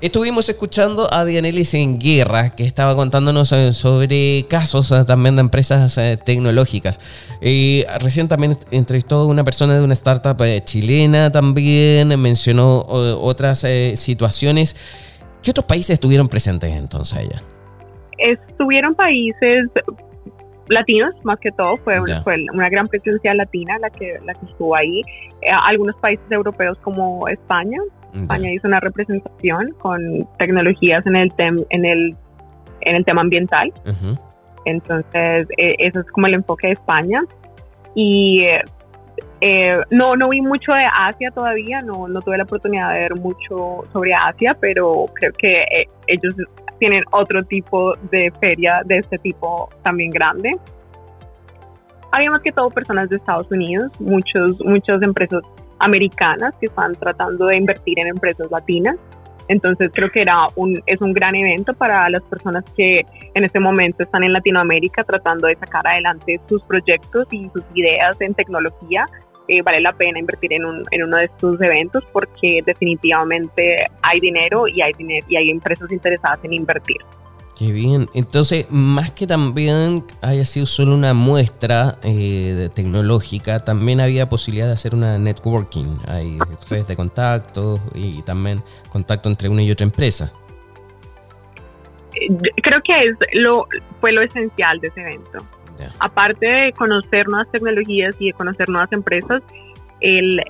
[0.00, 5.40] Estuvimos escuchando a Dianelis en Guerra, que estaba contándonos eh, sobre casos eh, también de
[5.40, 7.38] empresas eh, tecnológicas.
[7.40, 14.74] Y recién también entrevistó a una persona de una startup chilena también, mencionó otras situaciones.
[15.42, 17.42] ¿Qué otros países estuvieron presentes entonces allá?
[18.18, 19.68] Estuvieron países
[20.68, 24.76] latinos, más que todo, fue, fue una gran presencia latina la que, la que estuvo
[24.76, 25.02] ahí.
[25.66, 27.78] algunos países europeos como España,
[28.14, 32.16] España hizo una representación con tecnologías en el, en el,
[32.80, 33.72] en el tema ambiental.
[34.64, 37.22] Entonces, e, eso es como el enfoque de España.
[37.94, 38.46] Y
[39.40, 43.14] eh, no, no vi mucho de Asia todavía, no, no tuve la oportunidad de ver
[43.16, 46.34] mucho sobre Asia, pero creo que eh, ellos
[46.78, 50.56] tienen otro tipo de feria de este tipo también grande.
[52.10, 55.42] Había más que todo personas de Estados Unidos, muchos, muchas empresas
[55.84, 58.96] americanas que están tratando de invertir en empresas latinas.
[59.48, 63.60] Entonces creo que era un, es un gran evento para las personas que en este
[63.60, 69.06] momento están en Latinoamérica tratando de sacar adelante sus proyectos y sus ideas en tecnología.
[69.46, 74.20] Eh, vale la pena invertir en, un, en uno de estos eventos porque definitivamente hay
[74.20, 77.02] dinero y hay, dinero y hay empresas interesadas en invertir.
[77.56, 78.08] Qué bien.
[78.14, 84.72] Entonces, más que también haya sido solo una muestra eh, tecnológica, también había posibilidad de
[84.72, 85.98] hacer una networking.
[86.08, 86.38] Hay
[86.68, 90.32] redes de contacto y también contacto entre una y otra empresa.
[92.14, 92.26] Eh,
[92.60, 93.66] creo que es lo,
[94.00, 95.38] fue lo esencial de ese evento.
[95.98, 99.42] Aparte de conocer nuevas tecnologías y de conocer nuevas empresas,
[100.00, 100.40] el,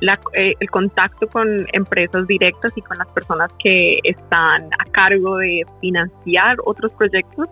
[0.00, 5.62] eh, el contacto con empresas directas y con las personas que están a cargo de
[5.80, 7.48] financiar otros proyectos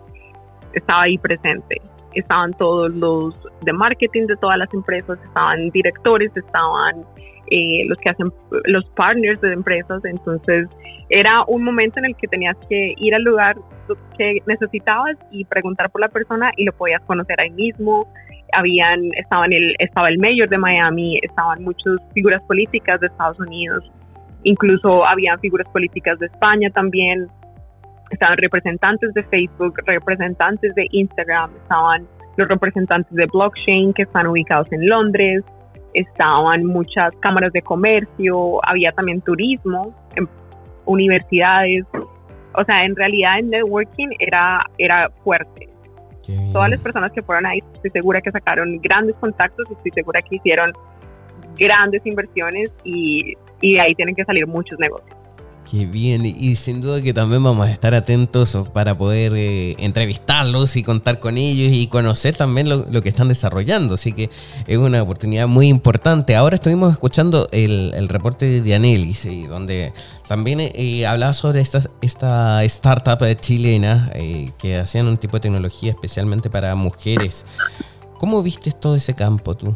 [0.73, 1.81] estaba ahí presente.
[2.13, 7.05] Estaban todos los de marketing de todas las empresas, estaban directores, estaban
[7.49, 8.31] eh, los que hacen
[8.65, 10.03] los partners de empresas.
[10.05, 10.67] Entonces
[11.09, 13.57] era un momento en el que tenías que ir al lugar
[14.17, 18.07] que necesitabas y preguntar por la persona y lo podías conocer ahí mismo
[18.55, 23.91] habían, estaban el, estaba el mayor de Miami, estaban muchas figuras políticas de Estados Unidos,
[24.43, 27.27] incluso habían figuras políticas de España también,
[28.11, 34.71] estaban representantes de Facebook, representantes de Instagram, estaban los representantes de blockchain que están ubicados
[34.71, 35.43] en Londres,
[35.93, 39.93] estaban muchas cámaras de comercio, había también turismo,
[40.85, 41.85] universidades,
[42.55, 45.72] o sea, en realidad el networking era, era fuerte.
[46.51, 50.37] Todas las personas que fueron ahí estoy segura que sacaron grandes contactos, estoy segura que
[50.37, 50.71] hicieron
[51.57, 55.15] grandes inversiones y, y de ahí tienen que salir muchos negocios.
[55.69, 60.75] Qué bien, y sin duda que también vamos a estar atentos para poder eh, entrevistarlos
[60.75, 63.93] y contar con ellos y conocer también lo, que están desarrollando.
[63.93, 64.29] Así que
[64.67, 66.35] es una oportunidad muy importante.
[66.35, 69.93] Ahora estuvimos escuchando el, reporte de Dianelis, donde
[70.27, 75.91] también eh, hablaba sobre esta, esta startup chilena eh, que hacían un tipo de tecnología
[75.91, 77.45] especialmente para mujeres.
[78.19, 79.75] ¿Cómo viste todo ese campo tú?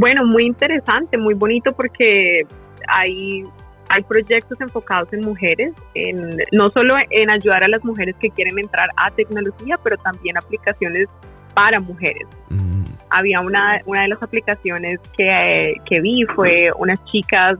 [0.00, 2.46] Bueno, muy interesante, muy bonito porque
[2.88, 3.44] hay,
[3.90, 8.58] hay proyectos enfocados en mujeres, en, no solo en ayudar a las mujeres que quieren
[8.58, 11.06] entrar a tecnología, pero también aplicaciones
[11.52, 12.26] para mujeres.
[12.48, 12.84] Mm.
[13.10, 17.58] Había una, una de las aplicaciones que, que vi, fue unas chicas,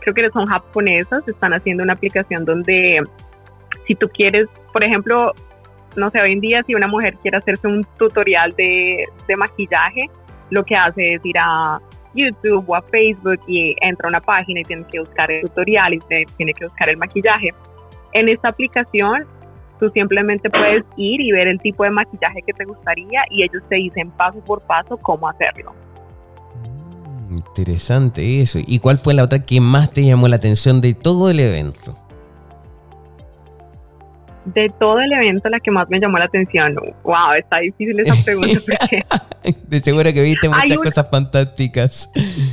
[0.00, 3.02] creo que son japonesas, están haciendo una aplicación donde
[3.86, 5.34] si tú quieres, por ejemplo,
[5.94, 10.08] no sé, hoy en día si una mujer quiere hacerse un tutorial de, de maquillaje,
[10.50, 11.80] lo que hace es ir a
[12.14, 15.94] YouTube o a Facebook y entra a una página y tiene que buscar el tutorial
[15.94, 15.98] y
[16.36, 17.54] tiene que buscar el maquillaje.
[18.12, 19.26] En esta aplicación
[19.78, 23.62] tú simplemente puedes ir y ver el tipo de maquillaje que te gustaría y ellos
[23.68, 25.72] te dicen paso por paso cómo hacerlo.
[27.28, 28.58] Mm, interesante eso.
[28.66, 31.96] ¿Y cuál fue la otra que más te llamó la atención de todo el evento?
[34.44, 36.74] De todo el evento la que más me llamó la atención.
[37.02, 38.48] Wow, está difícil esa pregunta
[38.80, 39.02] porque...
[39.68, 42.10] de seguro que viste muchas cosas fantásticas.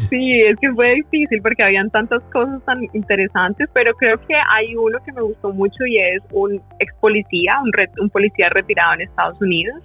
[0.09, 4.75] Sí, es que fue difícil porque habían tantas cosas tan interesantes, pero creo que hay
[4.75, 7.71] uno que me gustó mucho y es un ex policía, un,
[8.01, 9.81] un policía retirado en Estados Unidos.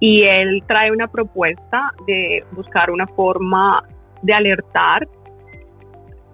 [0.00, 3.82] Y él trae una propuesta de buscar una forma
[4.22, 5.08] de alertar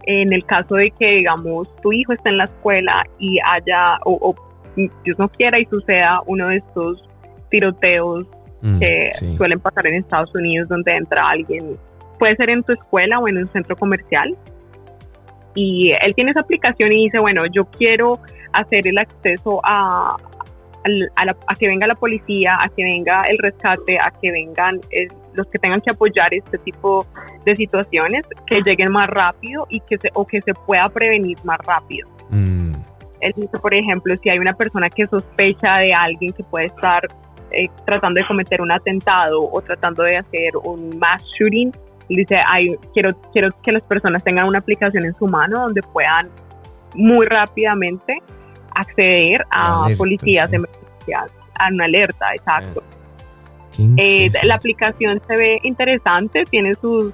[0.07, 4.35] en el caso de que, digamos, tu hijo está en la escuela y haya, o
[4.77, 7.03] Dios no quiera y suceda uno de estos
[7.51, 8.25] tiroteos
[8.63, 11.77] mm, que suelen pasar en Estados Unidos donde entra alguien,
[12.19, 14.37] puede ser en tu escuela o en un centro comercial.
[15.55, 18.19] Y él tiene esa aplicación y dice, bueno, yo quiero
[18.53, 20.17] hacer el acceso a,
[21.17, 25.47] a, que venga la policía, a que venga el rescate, a que vengan eh, los
[25.49, 27.07] que tengan que apoyar este tipo
[27.45, 31.59] de situaciones, que lleguen más rápido y que se, o que se pueda prevenir más
[31.65, 32.09] rápido.
[32.31, 32.54] Mm.
[33.25, 37.07] Él dice, por ejemplo, si hay una persona que sospecha de alguien que puede estar
[37.51, 41.73] eh, tratando de cometer un atentado o tratando de hacer un mass shooting,
[42.11, 42.37] dice,
[42.93, 46.29] quiero, quiero que las personas tengan una aplicación en su mano donde puedan
[46.95, 48.19] muy rápidamente
[48.75, 52.83] acceder a policías de emergencias, a una alerta, exacto.
[53.97, 57.11] Eh, la aplicación se ve interesante, tiene sus,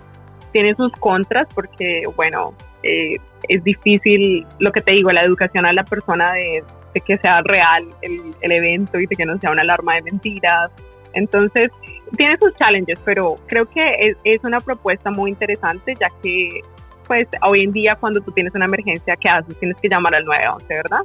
[0.51, 3.17] tiene sus contras porque, bueno, eh,
[3.49, 6.63] es difícil, lo que te digo, la educación a la persona de,
[7.01, 10.71] que sea real el, evento y de que no sea una alarma de mentiras.
[11.13, 11.71] Entonces,
[12.17, 16.61] tiene sus challenges, pero creo que es, una propuesta muy interesante, ya que
[17.07, 19.59] pues hoy en día cuando tú tienes una emergencia, ¿qué haces?
[19.59, 20.99] Tienes que llamar al 911, ¿verdad?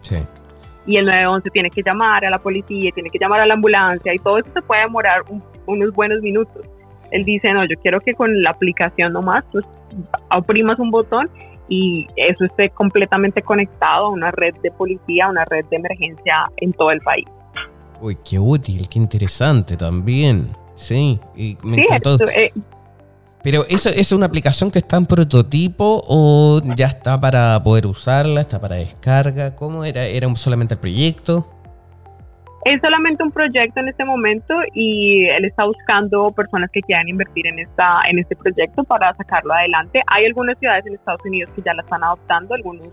[0.00, 0.16] sí.
[0.86, 4.14] Y el 911 tiene que llamar a la policía, tiene que llamar a la ambulancia
[4.14, 5.24] y todo eso se puede demorar
[5.66, 6.64] unos buenos minutos.
[7.10, 9.64] Él dice, no, yo quiero que con la aplicación nomás, pues
[10.30, 11.28] oprimas un botón
[11.70, 16.50] y eso esté completamente conectado a una red de policía, a una red de emergencia
[16.58, 17.26] en todo el país.
[18.02, 20.50] Uy, qué útil, qué interesante también.
[20.74, 22.16] Sí, y me encantó.
[22.34, 22.52] Eh,
[23.42, 28.40] Pero eso es una aplicación que está en prototipo o ya está para poder usarla,
[28.40, 29.54] está para descarga.
[29.54, 30.04] ¿Cómo era?
[30.04, 31.48] ¿Era solamente el proyecto?
[32.64, 37.46] Es solamente un proyecto en este momento y él está buscando personas que quieran invertir
[37.46, 40.02] en esta en este proyecto para sacarlo adelante.
[40.12, 42.88] Hay algunas ciudades en Estados Unidos que ya la están adoptando, algunos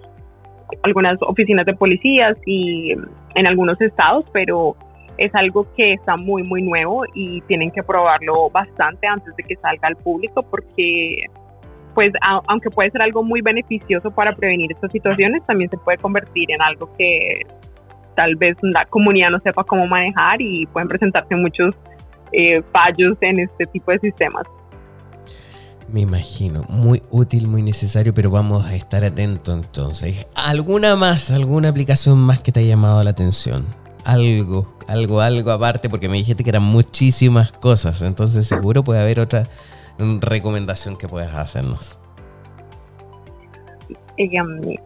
[0.83, 2.93] algunas oficinas de policías y
[3.35, 4.77] en algunos estados, pero
[5.17, 9.57] es algo que está muy muy nuevo y tienen que probarlo bastante antes de que
[9.57, 11.23] salga al público porque
[11.93, 12.11] pues
[12.47, 16.61] aunque puede ser algo muy beneficioso para prevenir estas situaciones, también se puede convertir en
[16.61, 17.41] algo que
[18.17, 21.75] tal vez la comunidad no sepa cómo manejar y pueden presentarse muchos
[22.31, 24.47] eh, fallos en este tipo de sistemas.
[25.87, 30.25] Me imagino, muy útil, muy necesario, pero vamos a estar atentos entonces.
[30.35, 33.65] ¿Alguna más, alguna aplicación más que te haya llamado la atención?
[34.03, 39.19] Algo, algo, algo aparte, porque me dijiste que eran muchísimas cosas, entonces seguro puede haber
[39.19, 39.47] otra
[40.21, 41.99] recomendación que puedas hacernos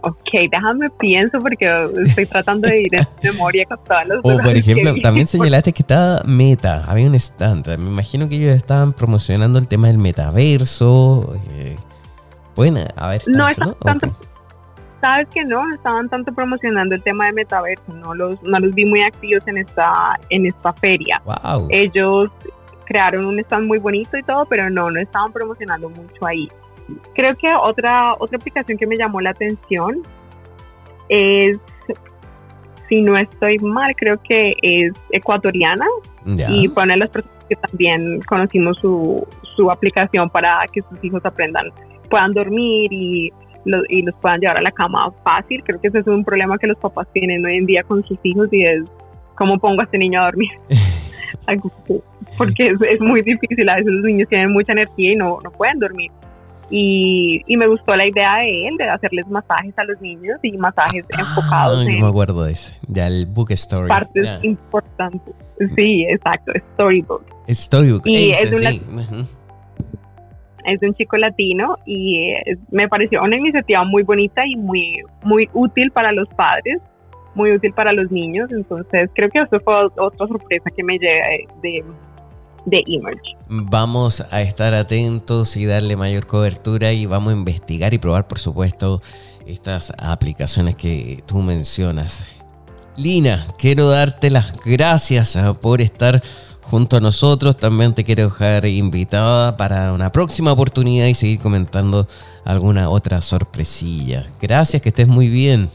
[0.01, 1.65] ok, déjame pienso porque
[2.03, 5.83] estoy tratando de ir en memoria con todas las O por ejemplo, también señalaste que
[5.83, 7.67] estaba Meta, había un stand.
[7.77, 11.35] Me imagino que ellos estaban promocionando el tema del metaverso.
[11.51, 11.75] Eh,
[12.55, 14.15] bueno, a ver, no, es tanto,
[14.99, 18.85] Sabes que no, estaban tanto promocionando el tema de metaverso, no los, no los vi
[18.85, 21.19] muy activos en esta, en esta feria.
[21.25, 21.67] Wow.
[21.71, 22.29] Ellos
[22.85, 26.47] crearon un stand muy bonito y todo, pero no, no estaban promocionando mucho ahí.
[27.15, 30.01] Creo que otra, otra aplicación que me llamó la atención
[31.09, 31.57] es,
[32.89, 35.85] si no estoy mal, creo que es ecuatoriana
[36.51, 39.25] y fue una de las personas que también conocimos su,
[39.55, 41.67] su aplicación para que sus hijos aprendan,
[42.09, 43.31] puedan dormir y,
[43.65, 45.63] lo- y los puedan llevar a la cama fácil.
[45.63, 48.17] Creo que ese es un problema que los papás tienen hoy en día con sus
[48.23, 48.83] hijos y es
[49.35, 50.49] cómo pongo a este niño a dormir.
[52.37, 55.49] Porque es, es muy difícil, a veces los niños tienen mucha energía y no, no
[55.51, 56.11] pueden dormir.
[56.73, 60.53] Y, y me gustó la idea de él, de hacerles masajes a los niños y
[60.57, 62.79] masajes enfocados Ah, yo en me acuerdo de ese.
[62.87, 63.89] Ya el book story.
[63.89, 64.39] partes Ya.
[64.41, 65.33] importantes.
[65.75, 67.23] Sí, exacto, storybook.
[67.49, 68.03] Storybook.
[68.05, 68.81] Y ese, es una- sí.
[70.63, 72.33] Es un chico latino y
[72.69, 76.79] me pareció una iniciativa muy bonita y muy muy útil para los padres,
[77.33, 78.49] muy útil para los niños.
[78.51, 81.25] Entonces creo que eso fue otra sorpresa que me llega
[81.63, 81.83] de,
[82.65, 83.35] de Emerge.
[83.49, 88.39] Vamos a estar atentos y darle mayor cobertura y vamos a investigar y probar, por
[88.39, 89.01] supuesto,
[89.45, 92.25] estas aplicaciones que tú mencionas.
[92.97, 96.21] Lina, quiero darte las gracias ah, por estar
[96.61, 97.57] junto a nosotros.
[97.57, 102.07] También te quiero dejar invitada para una próxima oportunidad y seguir comentando
[102.45, 104.25] alguna otra sorpresilla.
[104.41, 105.69] Gracias, que estés muy bien.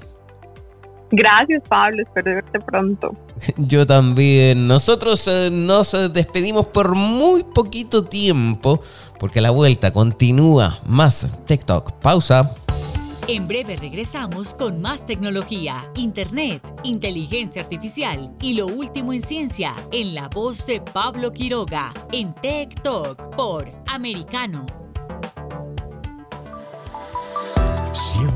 [1.16, 3.16] Gracias Pablo, espero verte pronto.
[3.56, 4.68] Yo también.
[4.68, 8.82] Nosotros eh, nos eh, despedimos por muy poquito tiempo
[9.18, 10.78] porque la vuelta continúa.
[10.84, 11.92] Más TikTok.
[12.02, 12.54] Pausa.
[13.28, 20.14] En breve regresamos con más tecnología, internet, inteligencia artificial y lo último en ciencia en
[20.14, 24.66] la voz de Pablo Quiroga en Tech Talk por Americano.
[27.90, 28.35] Siempre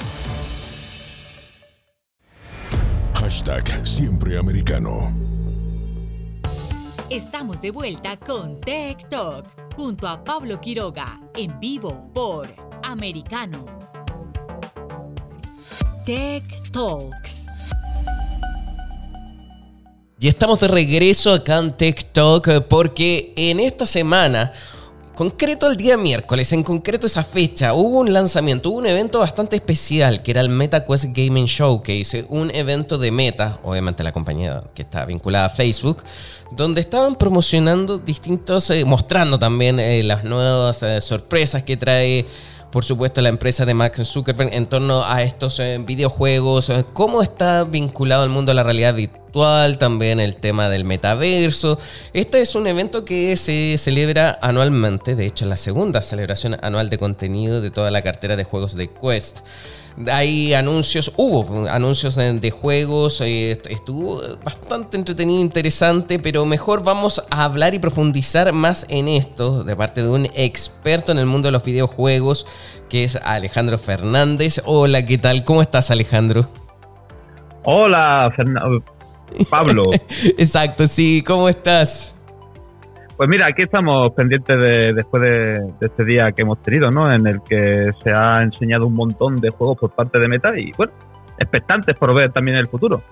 [3.31, 5.15] Hashtag siempre americano.
[7.09, 12.45] Estamos de vuelta con Tech Talk junto a Pablo Quiroga en vivo por
[12.83, 13.65] Americano.
[16.05, 17.45] Tech Talks.
[20.19, 24.51] Y estamos de regreso acá en TikTok eh, porque en esta semana,
[25.21, 29.55] concreto el día miércoles, en concreto esa fecha, hubo un lanzamiento, hubo un evento bastante
[29.55, 34.81] especial que era el MetaQuest Gaming Showcase, un evento de Meta, obviamente la compañía que
[34.81, 35.97] está vinculada a Facebook,
[36.49, 42.25] donde estaban promocionando distintos, eh, mostrando también eh, las nuevas eh, sorpresas que trae
[42.71, 47.65] por supuesto, la empresa de Max Zuckerberg en torno a estos eh, videojuegos, cómo está
[47.65, 48.95] vinculado el mundo a la realidad
[49.31, 51.79] también el tema del metaverso.
[52.13, 56.97] Este es un evento que se celebra anualmente, de hecho, la segunda celebración anual de
[56.97, 59.39] contenido de toda la cartera de juegos de Quest.
[60.09, 67.43] Hay anuncios, hubo anuncios de, juegos, eh, estuvo bastante entretenido interesante, pero mejor vamos a
[67.43, 71.51] hablar y profundizar más en esto de parte de un experto en el mundo de
[71.51, 72.47] los videojuegos,
[72.89, 74.61] que es Alejandro Fernández.
[74.65, 75.43] Hola, ¿qué tal?
[75.43, 76.47] ¿Cómo estás, Alejandro?
[77.63, 78.63] Hola, Ferna-
[79.49, 79.83] Pablo.
[80.37, 82.15] Exacto, sí, ¿cómo estás?
[83.17, 85.29] Pues mira, aquí estamos pendientes de, después de,
[85.79, 87.13] de este día que hemos tenido, ¿no?
[87.13, 90.71] En el que se ha enseñado un montón de juegos por parte de Meta y,
[90.75, 90.91] bueno,
[91.37, 93.03] expectantes por ver también el futuro.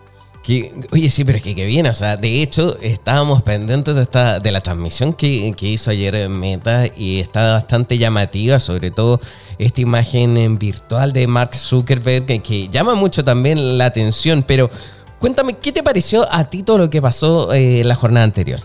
[0.41, 4.01] Que- oye, sí, pero es que, que bien, o sea, de hecho, estábamos pendientes de,
[4.01, 8.89] esta, de la transmisión que, que hizo ayer en Meta y está bastante llamativa, sobre
[8.89, 9.19] todo
[9.59, 14.71] esta imagen en virtual de Mark Zuckerberg, que, que llama mucho también la atención, pero
[15.19, 18.59] cuéntame, ¿qué te pareció a ti todo lo que pasó eh, la jornada anterior?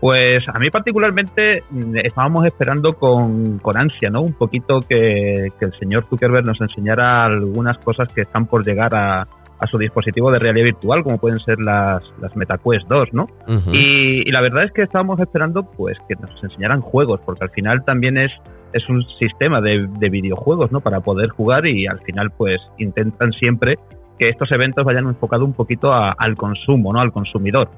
[0.00, 4.22] Pues a mí particularmente mm, estábamos esperando con, con ansia, ¿no?
[4.22, 8.92] Un poquito que, que el señor Zuckerberg nos enseñara algunas cosas que están por llegar
[8.96, 9.28] a,
[9.62, 13.28] a su dispositivo de realidad virtual, como pueden ser las, las MetaQuest 2, ¿no?
[13.72, 17.50] Y, y la verdad es que estábamos esperando pues que nos enseñaran juegos, porque al
[17.50, 18.32] final también es,
[18.72, 20.80] es un sistema de, de videojuegos, ¿no?
[20.80, 23.78] Para poder jugar y al final pues intentan siempre
[24.18, 27.00] que estos eventos vayan enfocados un poquito al consumo, ¿no?
[27.00, 27.70] Al consumidor.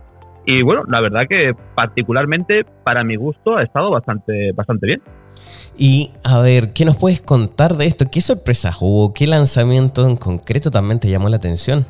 [0.47, 5.03] Y bueno, la verdad que particularmente para mi gusto ha estado bastante, bastante bien.
[5.77, 8.07] Y a ver, ¿qué nos puedes contar de esto?
[8.11, 9.15] ¿Qué sorpresas hubo?
[9.15, 11.87] ¿Qué lanzamiento en concreto también te llamó la atención?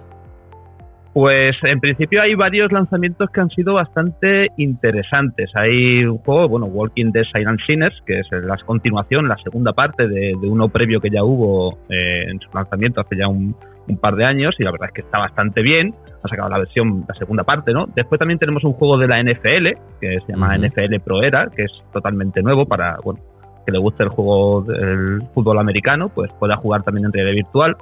[1.15, 5.49] Pues en principio hay varios lanzamientos que han sido bastante interesantes.
[5.55, 10.09] Hay un juego, bueno, Walking Dead Silent Sinners, que es la continuación, la segunda parte
[10.09, 13.55] de, uno previo que ya hubo eh, en su lanzamiento hace ya un,
[14.01, 15.95] par de años, y la verdad es que está bastante bien.
[16.25, 17.87] Ha sacado la versión, la segunda parte, ¿no?
[17.95, 19.69] Después también tenemos un juego de la NFL,
[20.01, 23.21] que se llama NFL Pro Era, que es totalmente nuevo para, bueno,
[23.65, 27.77] que le guste el juego del fútbol americano, pues pueda jugar también en realidad virtual.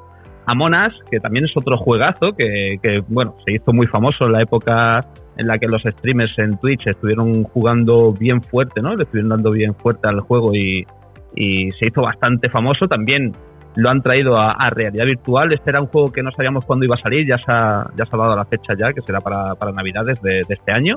[0.46, 2.78] Amonas, que también es otro juegazo que,
[3.08, 6.86] bueno, se hizo muy famoso en la época en la que los streamers en Twitch
[6.86, 8.94] estuvieron jugando bien fuerte, ¿no?
[8.94, 10.84] Le estuvieron dando bien fuerte al juego y,
[11.34, 12.86] se hizo bastante famoso.
[12.86, 13.32] También
[13.76, 15.52] lo han traído a, realidad virtual.
[15.52, 18.04] Este era un juego que no sabíamos cuándo iba a salir, ya se ha, ya
[18.04, 20.94] se ha dado la fecha ya, que será para, para Navidades de, este año.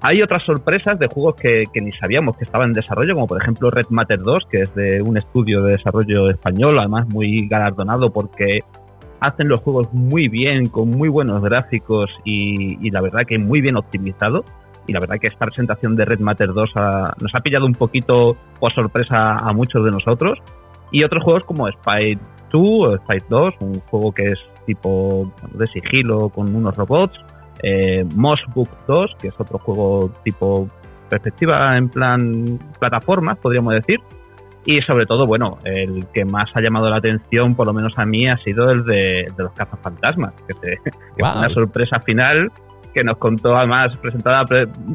[0.00, 3.70] Hay otras sorpresas de juegos que, ni sabíamos que estaban en desarrollo, como por ejemplo
[3.70, 8.60] Red Matter 2, que es de un estudio de desarrollo español, además muy galardonado porque
[9.20, 13.76] hacen los juegos muy bien, con muy buenos gráficos y, la verdad que muy bien
[13.76, 14.44] optimizado.
[14.86, 16.70] Y la verdad que esta presentación de Red Matter 2
[17.22, 20.38] nos ha pillado un poquito por sorpresa a muchos de nosotros
[20.94, 22.18] y otros juegos como Spy
[22.52, 27.18] 2 o Spy 2, un juego que es tipo de sigilo con unos robots.
[27.62, 28.04] Eh,
[28.54, 30.68] Book 2, que es otro juego tipo
[31.08, 34.00] perspectiva en plan plataformas, podríamos decir.
[34.66, 38.06] Y sobre todo, bueno, el que más ha llamado la atención, por lo menos a
[38.06, 42.50] mí, ha sido el de, los cazafantasmas, que, que es una sorpresa final
[42.94, 44.44] que nos contó además presentada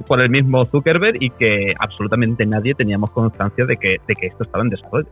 [0.07, 4.43] por el mismo Zuckerberg y que absolutamente nadie teníamos constancia de que, de que esto
[4.43, 5.09] estaba en desarrollo.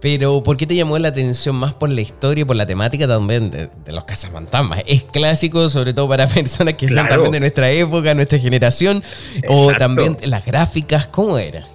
[0.00, 3.08] Pero, ¿por qué te llamó la atención más por la historia y por la temática
[3.08, 4.82] también de, los cazafantasmas?
[4.86, 9.02] Es clásico, sobre todo para personas que son también de nuestra época, nuestra generación,
[9.48, 11.66] o también las gráficas, ¿cómo era?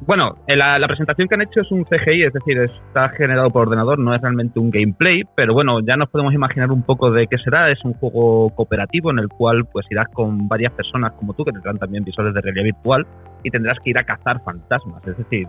[0.00, 3.62] Bueno, eh, la, presentación que han hecho es un CGI, es decir, está generado por
[3.62, 7.26] ordenador, no es realmente un gameplay, pero bueno, ya nos podemos imaginar un poco de
[7.26, 7.70] qué será.
[7.70, 11.52] Es un juego cooperativo en el cual pues irás con varias personas como tú, que
[11.52, 13.06] tendrán también visores de realidad virtual,
[13.42, 15.46] y tendrás que ir a cazar fantasmas, es decir,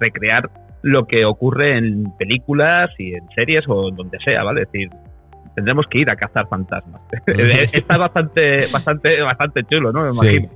[0.00, 0.50] recrear
[0.82, 4.62] lo que ocurre en películas y en series o en donde sea, ¿vale?
[4.62, 4.90] Es decir,
[5.54, 7.00] tendremos que ir a cazar fantasmas.
[7.26, 10.04] Está bastante, bastante, bastante chulo, ¿no?
[10.04, 10.48] Me imagino.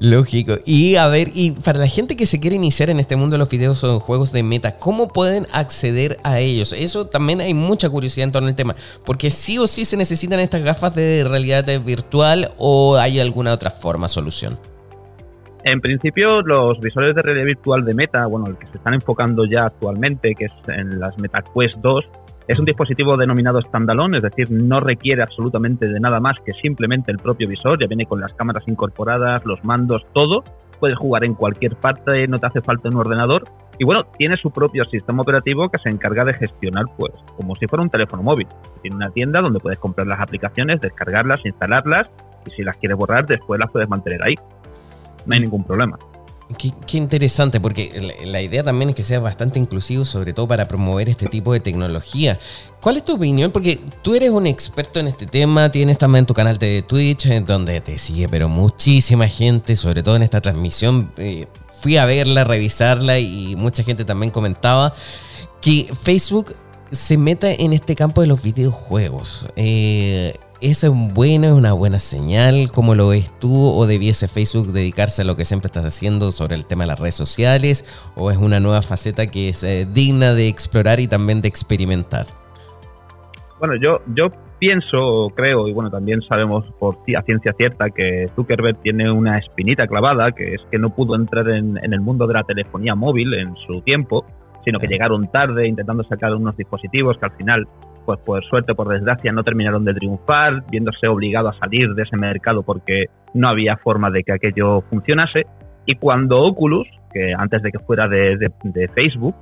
[0.00, 0.54] Lógico.
[0.66, 3.38] Y a ver, y para la gente que se quiere iniciar en este mundo de
[3.38, 6.72] los videos o juegos de meta, ¿cómo pueden acceder a ellos?
[6.72, 8.74] Eso también hay mucha curiosidad en torno al tema,
[9.04, 13.70] porque sí o sí se necesitan estas gafas de realidad virtual o hay alguna otra
[13.70, 14.58] forma, solución.
[15.64, 19.44] En principio, los visores de realidad virtual de Meta, bueno, el que se están enfocando
[19.46, 22.08] ya actualmente, que es en las Meta Quest 2,
[22.48, 27.10] es un dispositivo denominado standalone, es decir, no requiere absolutamente de nada más que simplemente
[27.10, 30.44] el propio visor, ya viene con las cámaras incorporadas, los mandos, todo.
[30.78, 33.44] Puedes jugar en cualquier parte, no te hace falta un ordenador.
[33.78, 37.66] Y bueno, tiene su propio sistema operativo que se encarga de gestionar, pues, como si
[37.66, 38.46] fuera un teléfono móvil.
[38.82, 42.10] Tiene una tienda donde puedes comprar las aplicaciones, descargarlas, instalarlas
[42.46, 44.34] y si las quieres borrar, después las puedes mantener ahí.
[45.24, 45.98] No hay ningún problema.
[46.58, 51.08] Qué, interesante, porque la, idea también es que sea bastante inclusivo, sobre todo para promover
[51.08, 52.38] este tipo de tecnología.
[52.80, 53.50] ¿Cuál es tu opinión?
[53.50, 57.44] Porque tú eres un experto en este tema, tienes también tu canal de Twitch, en
[57.44, 61.10] donde te sigue, pero muchísima gente, sobre todo en esta transmisión.
[61.16, 64.94] Eh, fui a verla, revisarla y mucha gente también comentaba
[65.60, 66.54] que Facebook
[66.92, 69.46] se meta en este campo de los videojuegos.
[69.56, 72.68] Eh, ¿Es bueno, es una buena señal?
[72.74, 73.52] ¿Cómo lo ves tú?
[73.52, 76.98] ¿O debiese Facebook dedicarse a lo que siempre estás haciendo sobre el tema de las
[76.98, 77.84] redes sociales?
[78.16, 82.24] ¿O es una nueva faceta que es eh, digna de explorar y también de experimentar?
[83.58, 84.28] Bueno, yo, yo
[84.58, 89.86] pienso, creo, y bueno, también sabemos por a ciencia cierta que Zuckerberg tiene una espinita
[89.86, 93.34] clavada, que es que no pudo entrar en, en el mundo de la telefonía móvil
[93.34, 94.24] en su tiempo,
[94.64, 97.68] sino que llegaron tarde intentando sacar unos dispositivos que al final
[98.06, 102.16] pues por suerte, por desgracia, no terminaron de triunfar, viéndose obligado a salir de ese
[102.16, 105.46] mercado porque no había forma de que aquello funcionase.
[105.84, 108.50] Y cuando Oculus, que antes de que fuera de,
[108.94, 109.34] Facebook,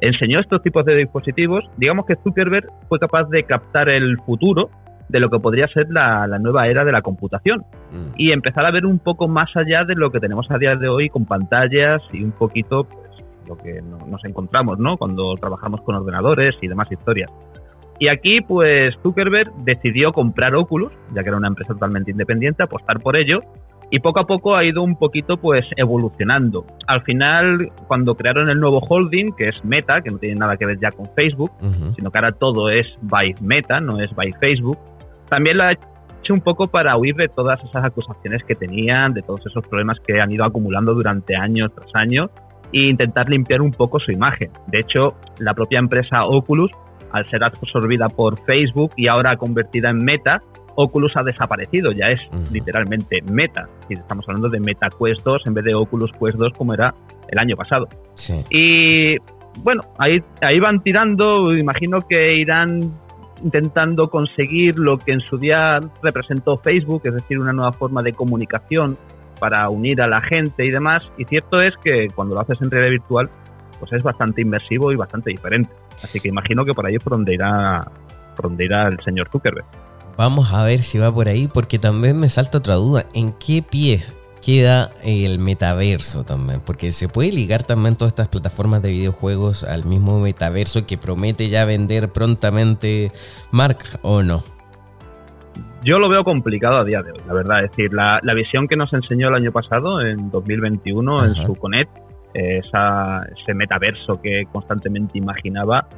[0.00, 4.68] enseñó estos tipos de dispositivos, digamos que Zuckerberg fue capaz de captar el futuro
[5.08, 8.14] de lo que podría ser la, nueva era de la computación mm.
[8.16, 10.88] y empezar a ver un poco más allá de lo que tenemos a día de
[10.88, 13.08] hoy con pantallas y un poquito pues,
[13.48, 14.96] lo que nos encontramos ¿no?
[14.98, 17.32] cuando trabajamos con ordenadores y demás historias.
[17.98, 23.00] Y aquí, pues Zuckerberg decidió comprar Oculus, ya que era una empresa totalmente independiente, apostar
[23.00, 23.40] por ello,
[23.90, 26.64] y poco a poco ha ido un poquito pues evolucionando.
[26.86, 30.66] Al final, cuando crearon el nuevo holding, que es Meta, que no tiene nada que
[30.66, 31.50] ver ya con Facebook,
[31.96, 34.78] sino que ahora todo es by Meta, no es by Facebook,
[35.28, 39.22] también lo ha hecho un poco para huir de todas esas acusaciones que tenían, de
[39.22, 42.30] todos esos problemas que han ido acumulando durante años tras años,
[42.72, 44.50] e intentar limpiar un poco su imagen.
[44.66, 46.70] De hecho, la propia empresa Oculus
[47.12, 50.42] al ser absorbida por Facebook y ahora convertida en Meta,
[50.76, 52.20] Oculus ha desaparecido, ya es
[52.52, 53.68] literalmente Meta.
[53.88, 56.94] Si estamos hablando de Meta Quest 2 en vez de Oculus Quest 2 como era
[57.28, 57.88] el año pasado.
[58.14, 58.44] Sí.
[58.50, 59.16] Y
[59.62, 62.80] bueno, ahí, ahí van tirando, imagino que irán
[63.42, 68.12] intentando conseguir lo que en su día representó Facebook, es decir, una nueva forma de
[68.12, 68.96] comunicación
[69.38, 71.10] para unir a la gente y demás.
[71.16, 73.30] Y cierto es que cuando lo haces en realidad virtual,
[73.78, 75.70] pues es bastante inmersivo y bastante diferente.
[76.02, 77.80] Así que imagino que por ahí es por donde irá,
[78.36, 79.66] por donde irá el señor Zuckerberg.
[80.16, 83.04] Vamos a ver si va por ahí, porque también me salta otra duda.
[83.14, 84.00] ¿En qué pie
[84.44, 86.60] queda el metaverso también?
[86.64, 91.48] Porque se puede ligar también todas estas plataformas de videojuegos al mismo metaverso que promete
[91.48, 93.12] ya vender prontamente
[93.52, 94.42] Mark, ¿o no?
[95.84, 97.64] Yo lo veo complicado a día de hoy, la verdad.
[97.64, 101.46] Es decir, la, la visión que nos enseñó el año pasado, en 2021, en Ajá.
[101.46, 101.90] su Connect,
[102.34, 105.88] esa- ese metaverso que constantemente imaginaba,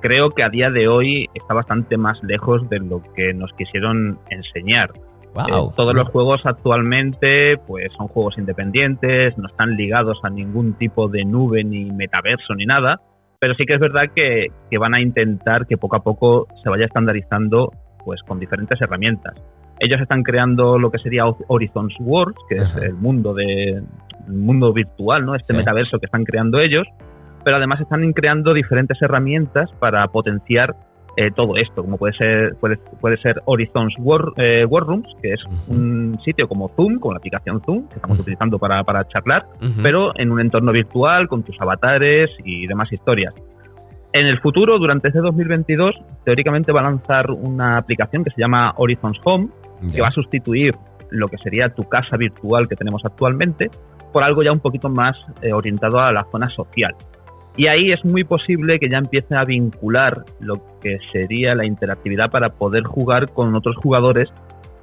[0.00, 4.18] creo que a día de hoy está bastante más lejos de lo que nos quisieron
[4.30, 4.90] enseñar.
[5.34, 5.70] Wow.
[5.70, 11.08] Eh, todos los juegos actualmente pues son juegos independientes, no están ligados a ningún tipo
[11.08, 13.00] de nube ni metaverso ni nada,
[13.38, 16.70] pero sí que es verdad que, que van a intentar que poco a poco se
[16.70, 17.70] vaya estandarizando
[18.04, 19.34] pues con diferentes herramientas.
[19.78, 23.82] Ellos están creando lo que sería Horizons Worlds, que es el mundo de
[24.26, 25.34] el mundo virtual, ¿no?
[25.36, 25.58] Este Sí.
[25.58, 26.84] metaverso que están creando ellos,
[27.44, 30.74] pero además están creando diferentes herramientas para potenciar
[31.18, 35.40] eh, todo esto, como puede ser puede, puede ser Horizons War, eh, Warrooms, que es
[35.68, 39.46] un sitio como Zoom, con la aplicación Zoom, que estamos utilizando para, para charlar,
[39.82, 43.32] pero en un entorno virtual, con tus avatares y demás historias.
[44.12, 48.74] En el futuro, durante este 2022, teóricamente va a lanzar una aplicación que se llama
[48.76, 49.48] Horizons Home,
[49.94, 50.74] que va a sustituir
[51.10, 53.70] lo que sería tu casa virtual que tenemos actualmente
[54.12, 55.12] por algo ya un poquito más
[55.42, 56.94] eh, orientado a la zona social.
[57.56, 62.30] Y ahí es muy posible que ya empiece a vincular lo que sería la interactividad
[62.30, 64.28] para poder jugar con otros jugadores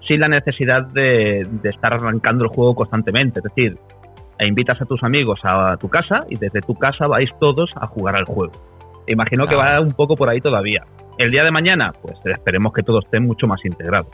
[0.07, 3.39] sin la necesidad de, de estar arrancando el juego constantemente.
[3.39, 3.77] Es decir,
[4.39, 7.85] e invitas a tus amigos a tu casa y desde tu casa vais todos a
[7.87, 8.51] jugar al juego.
[9.07, 9.75] Imagino que Ah.
[9.75, 10.83] va un poco por ahí todavía.
[11.17, 14.09] El día de mañana, pues esperemos que todo esté mucho más integrado.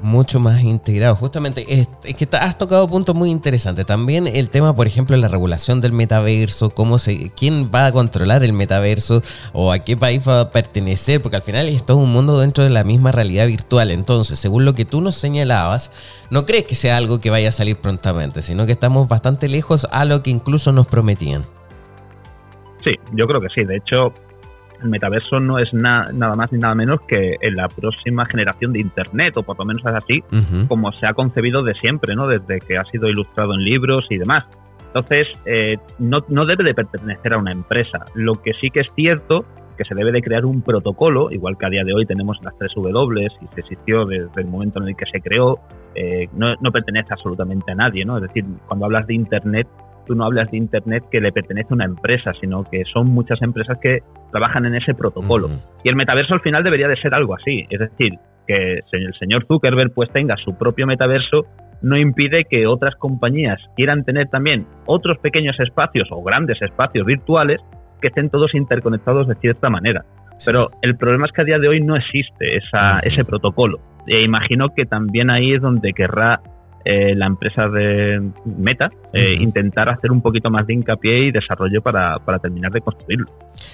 [0.00, 1.14] Mucho más integrado.
[1.16, 3.86] Justamente, es, que has tocado puntos muy interesantes.
[3.86, 7.92] También el tema, por ejemplo, de la regulación del metaverso, cómo se, quién va a
[7.92, 9.22] controlar el metaverso
[9.52, 12.64] o a qué país va a pertenecer, porque al final es todo un mundo dentro
[12.64, 13.90] de la misma realidad virtual.
[13.90, 15.92] Entonces, según lo que tú nos señalabas,
[16.30, 19.86] no crees que sea algo que vaya a salir prontamente, sino que estamos bastante lejos
[19.90, 21.44] a lo que incluso nos prometían.
[22.84, 23.66] Sí, yo creo que sí.
[23.66, 24.12] De hecho,
[24.82, 28.72] el metaverso no es na- nada más ni nada menos que en la próxima generación
[28.72, 30.22] de Internet, o por lo menos es así,
[30.68, 32.26] como se ha concebido de siempre, ¿no?
[32.28, 34.44] Desde que ha sido ilustrado en libros y demás.
[34.86, 38.04] Entonces, eh, no, no debe de pertenecer a una empresa.
[38.14, 39.44] Lo que sí que es cierto
[39.76, 42.56] que se debe de crear un protocolo, igual que a día de hoy tenemos las
[42.58, 45.60] tres W y se existió desde el momento en el que se creó,
[45.94, 48.16] eh, no, no pertenece absolutamente a nadie, ¿no?
[48.16, 49.68] Es decir, cuando hablas de Internet,
[50.08, 53.40] tú no hablas de Internet que le pertenece a una empresa, sino que son muchas
[53.42, 53.98] empresas que
[54.32, 55.48] trabajan en ese protocolo.
[55.84, 57.66] Y el metaverso al final debería de ser algo así.
[57.70, 61.46] Es decir, que el señor Zuckerberg pues tenga su propio metaverso
[61.82, 67.60] no impide que otras compañías quieran tener también otros pequeños espacios o grandes espacios virtuales
[68.00, 70.04] que estén todos interconectados de cierta manera.
[70.44, 73.78] Pero el problema es que a día de hoy no existe esa, ese protocolo.
[74.06, 76.40] E imagino que también ahí es donde querrá
[76.90, 81.82] eh, la empresa de Meta eh, intentar hacer un poquito más de hincapié y desarrollo
[81.82, 83.26] para, para terminar de construirlo.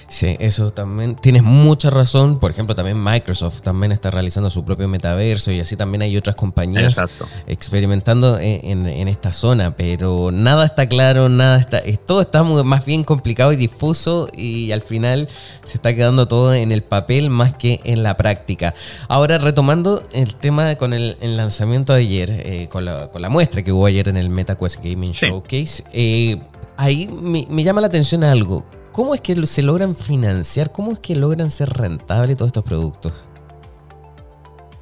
[0.07, 2.39] Sí, eso también tienes mucha razón.
[2.39, 6.35] Por ejemplo, también Microsoft también está realizando su propio metaverso y así también hay otras
[6.35, 7.25] compañías Exacto.
[7.47, 12.43] experimentando en, en- en esta zona, pero nada está claro, nada está, es- todo está
[12.43, 15.27] muy- más bien complicado y difuso y al final
[15.63, 18.73] se está quedando todo en el papel más que en la práctica.
[19.07, 23.29] Ahora retomando el tema con el, el lanzamiento de ayer, eh, con, la, con la
[23.29, 25.27] muestra que hubo ayer en el MetaQuest Gaming Sí.
[25.27, 26.39] Showcase, eh,
[26.77, 28.65] ahí me, me llama la atención algo.
[28.91, 30.71] ¿Cómo es que se logran financiar?
[30.71, 33.27] ¿Cómo es que logran ser rentables todos estos productos?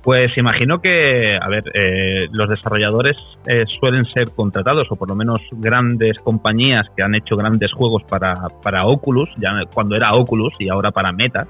[0.03, 3.15] Pues imagino que, a ver, eh, los desarrolladores
[3.47, 8.03] eh, suelen ser contratados, o por lo menos grandes compañías que han hecho grandes juegos
[8.03, 11.47] para, para Oculus, ya cuando era Oculus y ahora para Meta,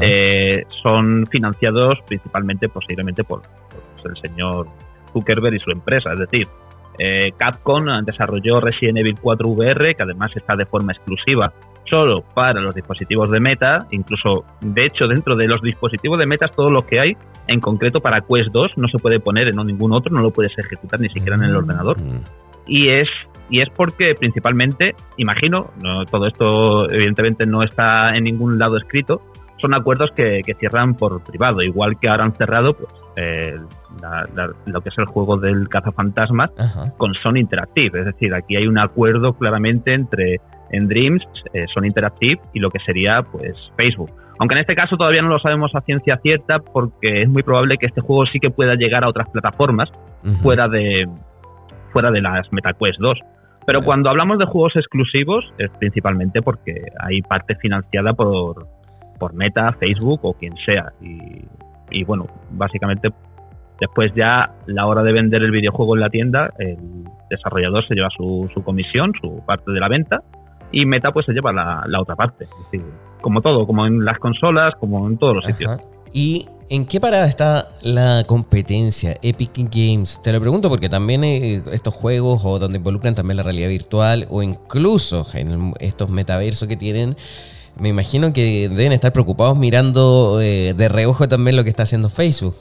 [0.00, 3.42] eh, son financiados principalmente, posiblemente, por,
[4.02, 4.66] por el señor
[5.12, 6.12] Zuckerberg y su empresa.
[6.12, 6.46] Es decir,
[6.98, 11.52] eh, Capcom desarrolló Resident Evil 4 VR, que además está de forma exclusiva
[11.84, 16.46] solo para los dispositivos de Meta, incluso, de hecho, dentro de los dispositivos de Meta,
[16.48, 17.16] todo lo que hay,
[17.48, 20.56] en concreto para Quest 2, no se puede poner en ningún otro, no lo puedes
[20.56, 22.20] ejecutar ni siquiera en el ordenador Mm.
[22.66, 23.08] y es
[23.50, 29.20] y es porque principalmente imagino no, todo esto evidentemente no está en ningún lado escrito
[29.62, 33.54] son acuerdos que, cierran por privado, igual que ahora han cerrado pues, eh,
[34.66, 36.50] lo que es el juego del cazafantasmas
[36.98, 38.00] con Sony Interactive.
[38.00, 40.40] Es decir, aquí hay un acuerdo claramente entre
[40.70, 44.10] en Dreams, eh, Sony Interactive y lo que sería pues Facebook.
[44.38, 47.76] Aunque en este caso todavía no lo sabemos a ciencia cierta porque es muy probable
[47.76, 49.90] que este juego sí que pueda llegar a otras plataformas
[50.42, 51.06] fuera de
[51.92, 53.18] fuera de las MetaQuest 2.
[53.66, 58.66] Pero cuando hablamos de juegos exclusivos es principalmente porque hay parte financiada por,
[59.22, 60.92] por Meta, Facebook o quien sea.
[61.00, 63.08] Y, bueno, básicamente
[63.80, 68.08] después ya la hora de vender el videojuego en la tienda, el desarrollador se lleva
[68.16, 70.24] su, su comisión, su parte de la venta,
[70.72, 72.48] y Meta pues se lleva la, otra parte.
[73.20, 75.78] como todo, como en las consolas, como en todos los sitios.
[76.12, 80.20] ¿Y en qué parada está la competencia Epic Games?
[80.20, 84.26] Te lo pregunto porque también eh, estos juegos o donde involucran también la realidad virtual
[84.30, 87.14] o incluso en estos metaversos que tienen
[87.82, 92.08] me imagino que deben estar preocupados mirando eh, de reojo también lo que está haciendo
[92.08, 92.54] Facebook.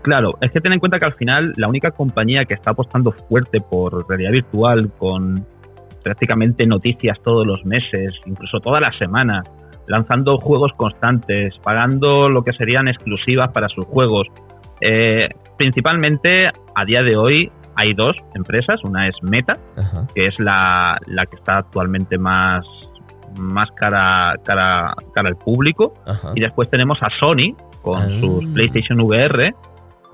[0.00, 3.12] Claro, es que ten en cuenta que al final la única compañía que está apostando
[3.12, 5.46] fuerte por realidad virtual con
[6.02, 9.46] prácticamente noticias todos los meses, incluso todas las semanas,
[9.86, 14.26] lanzando juegos constantes, pagando lo que serían exclusivas para sus juegos.
[14.80, 19.52] Eh, principalmente a día de hoy hay dos empresas, una es Meta,
[20.14, 22.64] que es la, la, que está actualmente más
[23.38, 25.94] más cara, cara, cara al público.
[26.34, 28.08] Y después tenemos a Sony con ah.
[28.20, 29.54] sus PlayStation VR.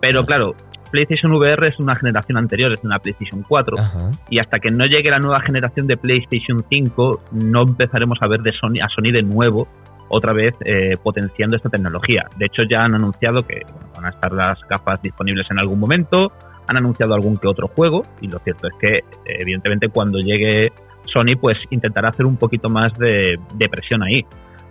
[0.01, 0.55] Pero claro,
[0.91, 3.77] PlayStation VR es una generación anterior, es una PlayStation 4.
[4.31, 8.41] Y hasta que no llegue la nueva generación de PlayStation 5, no empezaremos a ver
[8.41, 9.69] de Sony, a Sony de nuevo
[10.09, 12.27] otra vez eh, potenciando esta tecnología.
[12.37, 13.61] De hecho, ya han anunciado que
[13.95, 16.33] van a estar las gafas disponibles en algún momento,
[16.67, 20.73] han anunciado algún que otro juego, y lo cierto es que, evidentemente, cuando llegue
[21.13, 23.39] Sony pues intentará hacer un poquito más de,
[23.71, 24.25] presión ahí.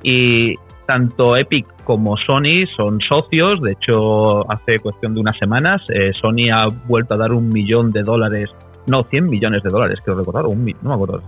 [0.03, 6.11] Y tanto Epic como Sony son socios, de hecho hace cuestión de unas semanas eh,
[6.13, 8.49] Sony ha vuelto a dar un millón de dólares,
[8.85, 11.21] no, 100 millones de dólares, quiero recordar, un, no me acuerdo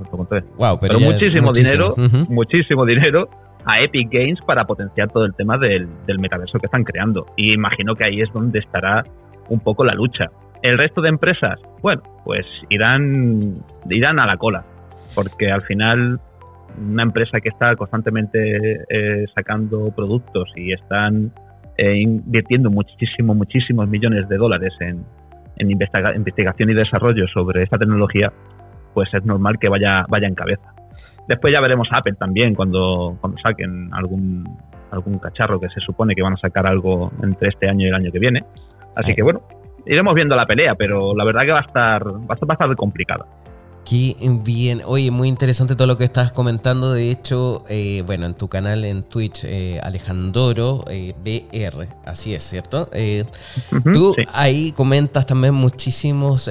[0.58, 1.94] Wow, pero, muchísimo, dinero,
[2.30, 3.30] muchísimo dinero
[3.66, 7.26] a Epic Games para potenciar todo el tema del, del metaverso que están creando.
[7.36, 9.04] Y imagino que ahí es donde estará
[9.50, 10.26] un poco la lucha.
[10.62, 14.64] El resto de empresas, bueno, pues irán, irán a la cola
[15.16, 16.20] porque al final
[16.78, 21.32] una empresa que está constantemente eh, sacando productos y están
[21.78, 25.06] eh, invirtiendo muchísimo, muchísimos millones de dólares en,
[25.62, 28.32] investigación y desarrollo sobre esta tecnología,
[28.94, 30.74] pues es normal que vaya, vaya en cabeza.
[31.28, 34.46] Después ya veremos Apple también cuando, cuando saquen algún,
[34.92, 37.94] algún cacharro que se supone que van a sacar algo entre este año y el
[37.94, 38.46] año que viene.
[38.96, 39.42] Así que bueno,
[39.86, 43.26] iremos viendo la pelea, pero la verdad que va a estar, va a estar complicada.
[43.86, 44.82] Qué bien.
[44.86, 46.94] Oye, muy interesante todo lo que estás comentando.
[46.94, 52.44] De hecho, eh, bueno, en tu canal en Twitch, eh, Alejandro eh, BR, así es,
[52.44, 52.90] ¿cierto?
[53.92, 56.50] tú ahí comentas también muchísimos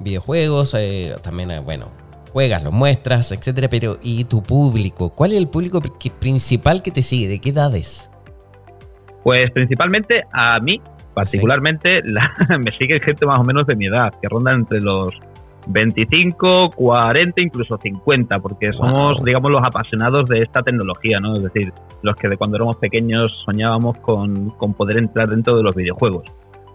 [0.00, 0.74] videojuegos,
[1.22, 1.90] también, bueno,
[2.32, 5.10] juegas, los muestras, etcétera, pero ¿y tu público?
[5.10, 5.80] ¿Cuál es el público
[6.20, 7.28] principal que te sigue?
[7.28, 8.10] ¿De qué edades?
[9.24, 10.80] Pues principalmente a mí,
[11.14, 12.00] particularmente,
[12.58, 15.12] me sigue gente más o menos de mi edad, que rondan entre los
[15.66, 21.34] 25, 40, incluso 50, porque somos, digamos, los apasionados de esta tecnología, ¿no?
[21.34, 25.74] Es decir, los que de cuando éramos pequeños soñábamos con, poder entrar dentro de los
[25.74, 26.24] videojuegos.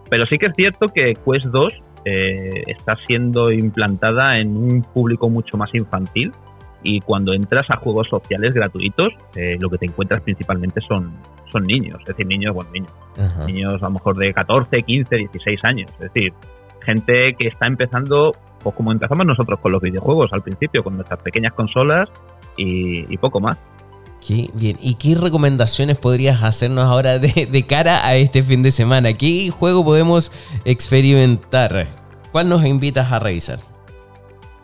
[0.09, 5.29] Pero sí que es cierto que Quest 2 eh, está siendo implantada en un público
[5.29, 6.31] mucho más infantil
[6.83, 11.13] y cuando entras a juegos sociales gratuitos, eh, lo que te encuentras principalmente son,
[11.49, 12.91] son niños, es decir, niños, bueno, niños,
[13.47, 16.33] niños a lo mejor de 14, 15, 16 años, es decir,
[16.83, 18.31] gente que está empezando
[18.63, 22.09] pues como empezamos nosotros con los videojuegos al principio, con nuestras pequeñas consolas
[22.57, 23.57] y, poco más.
[24.25, 24.77] Qué bien.
[24.81, 29.13] ¿Y qué recomendaciones podrías hacernos ahora de, cara a este fin de semana?
[29.13, 30.31] ¿Qué juego podemos
[30.65, 31.87] experimentar?
[32.31, 33.59] ¿Cuál nos invitas a revisar?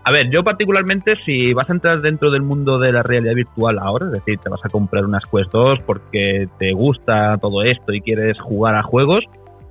[0.06, 3.78] A ver, yo particularmente si vas a entrar dentro del mundo de la realidad virtual
[3.80, 7.94] ahora, es decir, te vas a comprar unas Quest 2 porque te gusta todo esto
[7.94, 9.24] y quieres jugar a juegos,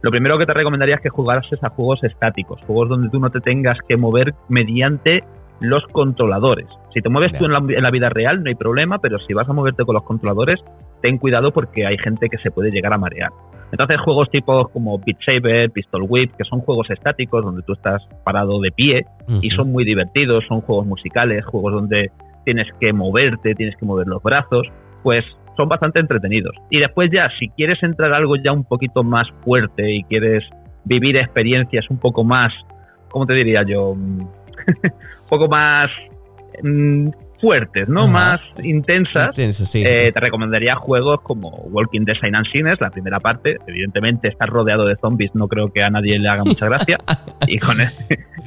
[0.02, 3.30] lo primero que te recomendaría es que jugases a juegos estáticos, juegos donde tú no
[3.30, 5.24] te tengas que mover mediante
[5.60, 6.66] los controladores.
[6.94, 9.52] Si te mueves tú en la, vida real no hay problema, pero si vas a
[9.52, 10.60] moverte con los controladores,
[11.02, 13.30] ten cuidado porque hay gente que se puede llegar a marear.
[13.70, 18.02] Entonces juegos tipo como Beat Saber, Pistol Whip, que son juegos estáticos donde tú estás
[18.24, 19.04] parado de pie
[19.42, 22.10] y son muy divertidos, son juegos musicales, juegos donde
[22.44, 24.66] tienes que moverte, tienes que mover los brazos,
[25.02, 25.22] pues
[25.58, 26.54] son bastante entretenidos.
[26.70, 30.44] Y después ya, si quieres entrar algo ya un poquito más fuerte y quieres
[30.84, 32.52] vivir experiencias un poco más,
[33.10, 33.90] ¿cómo te diría yo?
[33.90, 34.30] un
[35.28, 35.88] poco más
[36.62, 37.08] mm,
[37.40, 38.02] fuertes, ¿no?
[38.02, 38.12] Ajá.
[38.12, 39.28] Más intensas.
[39.30, 39.82] Intenso, sí.
[39.84, 43.56] Eh, te recomendaría juegos como Walking Dead Sign and Sinners, la primera parte.
[43.66, 46.98] Evidentemente, estar rodeado de zombies no creo que a nadie le haga mucha gracia.
[47.48, 47.88] y, con el,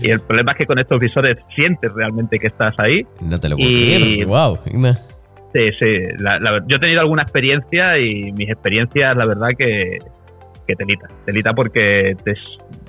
[0.02, 3.06] y el problema es que con estos visores sientes realmente que estás ahí.
[3.22, 4.26] no te lo puedo y- creer.
[4.28, 4.60] Wow.
[5.54, 5.90] Sí, sí.
[6.20, 9.98] la- la- yo he tenido alguna experiencia y mis experiencias, la verdad, que,
[10.68, 11.08] que telita.
[11.26, 12.34] Telita porque te,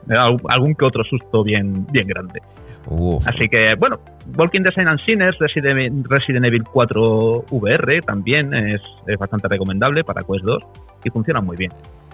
[0.07, 2.41] me da algún- que otro susto bien, bien grande.
[2.87, 3.27] Uf.
[3.29, 3.97] Así que, bueno,
[4.37, 10.03] Walking Dead Sign and Sinners, Resident, Resident Evil 4 VR también es, es bastante recomendable
[10.05, 10.63] para Quest 2
[11.05, 11.71] y funciona muy bien.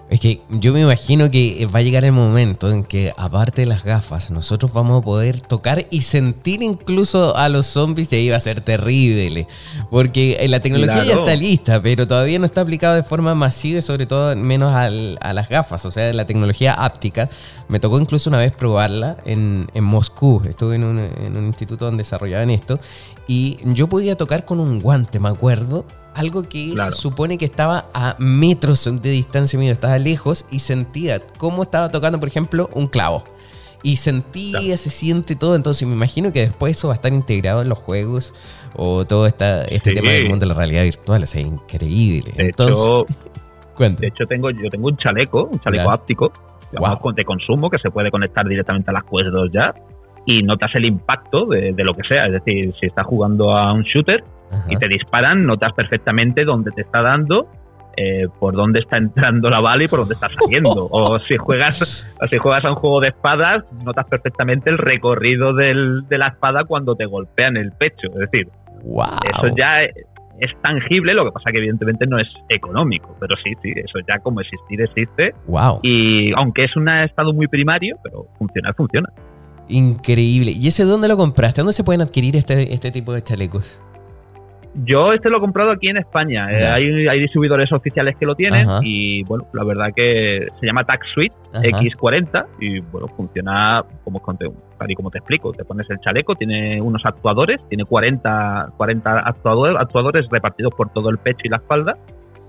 [0.09, 3.67] Es que yo me imagino que va a llegar el momento en que, aparte de
[3.67, 8.29] las gafas, nosotros vamos a poder tocar y sentir incluso a los zombies y ahí
[8.29, 9.45] va a ser terrible.
[9.91, 11.19] Porque eh, la tecnología ya Claro.
[11.23, 15.19] está lista, pero todavía no está aplicada de forma masiva y sobre todo menos al-
[15.21, 15.85] a las gafas.
[15.85, 17.29] O sea, la tecnología áptica.
[17.67, 20.41] Me tocó incluso una vez probarla en, en Moscú.
[20.49, 22.79] Estuve en un, en un instituto donde desarrollaban esto.
[23.27, 25.85] Y yo podía tocar con un guante, me acuerdo.
[26.19, 26.91] Algo que Claro.
[26.91, 31.89] se supone que estaba a metros de distancia mío, estaba lejos y sentía cómo estaba
[31.89, 33.23] tocando, por ejemplo, un clavo.
[33.81, 37.61] Y sentía, se siente todo, entonces me imagino que después eso va a estar integrado
[37.61, 38.33] en los juegos
[38.75, 39.95] o todo esta, este Sí.
[39.95, 42.33] tema del mundo de la realidad virtual, o sea, increíble.
[42.35, 43.05] De Entonces, hecho,
[44.01, 45.93] de hecho tengo, yo tengo un chaleco, un chaleco Ya.
[45.93, 46.33] áptico,
[46.71, 46.99] digamos, Wow.
[46.99, 49.73] con- de consumo que se puede conectar directamente a las 2 ya
[50.25, 52.25] y notas el impacto de, de lo que sea.
[52.25, 54.65] Es decir, si estás jugando a un shooter, Ajá.
[54.69, 57.47] y te disparan, notas perfectamente dónde te está dando,
[57.97, 60.69] eh, por dónde está entrando la bala y por dónde está saliendo.
[60.91, 65.53] o si juegas, o si juegas a un juego de espadas, notas perfectamente el recorrido
[65.53, 68.07] del- de la espada cuando te golpean el pecho.
[68.13, 68.47] Es decir,
[68.83, 69.17] Wow.
[69.37, 69.91] eso ya es,
[70.39, 74.19] es tangible, lo que pasa que evidentemente no es económico, pero sí, sí, eso ya
[74.19, 75.33] como existir existe.
[75.47, 75.81] Wow.
[75.83, 79.09] Y aunque es un estado muy primario, pero funcionar funciona.
[79.67, 80.51] Increíble.
[80.51, 81.61] ¿Y ese dónde lo compraste?
[81.61, 83.79] ¿Dónde se pueden adquirir este, este tipo de chalecos?
[84.75, 86.47] Yo este lo he comprado aquí en España.
[86.51, 88.79] Eh, hay, hay distribuidores oficiales que lo tienen Ajá.
[88.83, 91.63] y bueno, la verdad que se llama Tax Suite Ajá.
[91.63, 94.21] X40 y bueno, funciona como
[94.77, 95.51] tal y como te explico.
[95.53, 101.09] Te pones el chaleco, tiene unos actuadores, tiene 40, 40 actuadores, actuadores repartidos por todo
[101.09, 101.97] el pecho y la espalda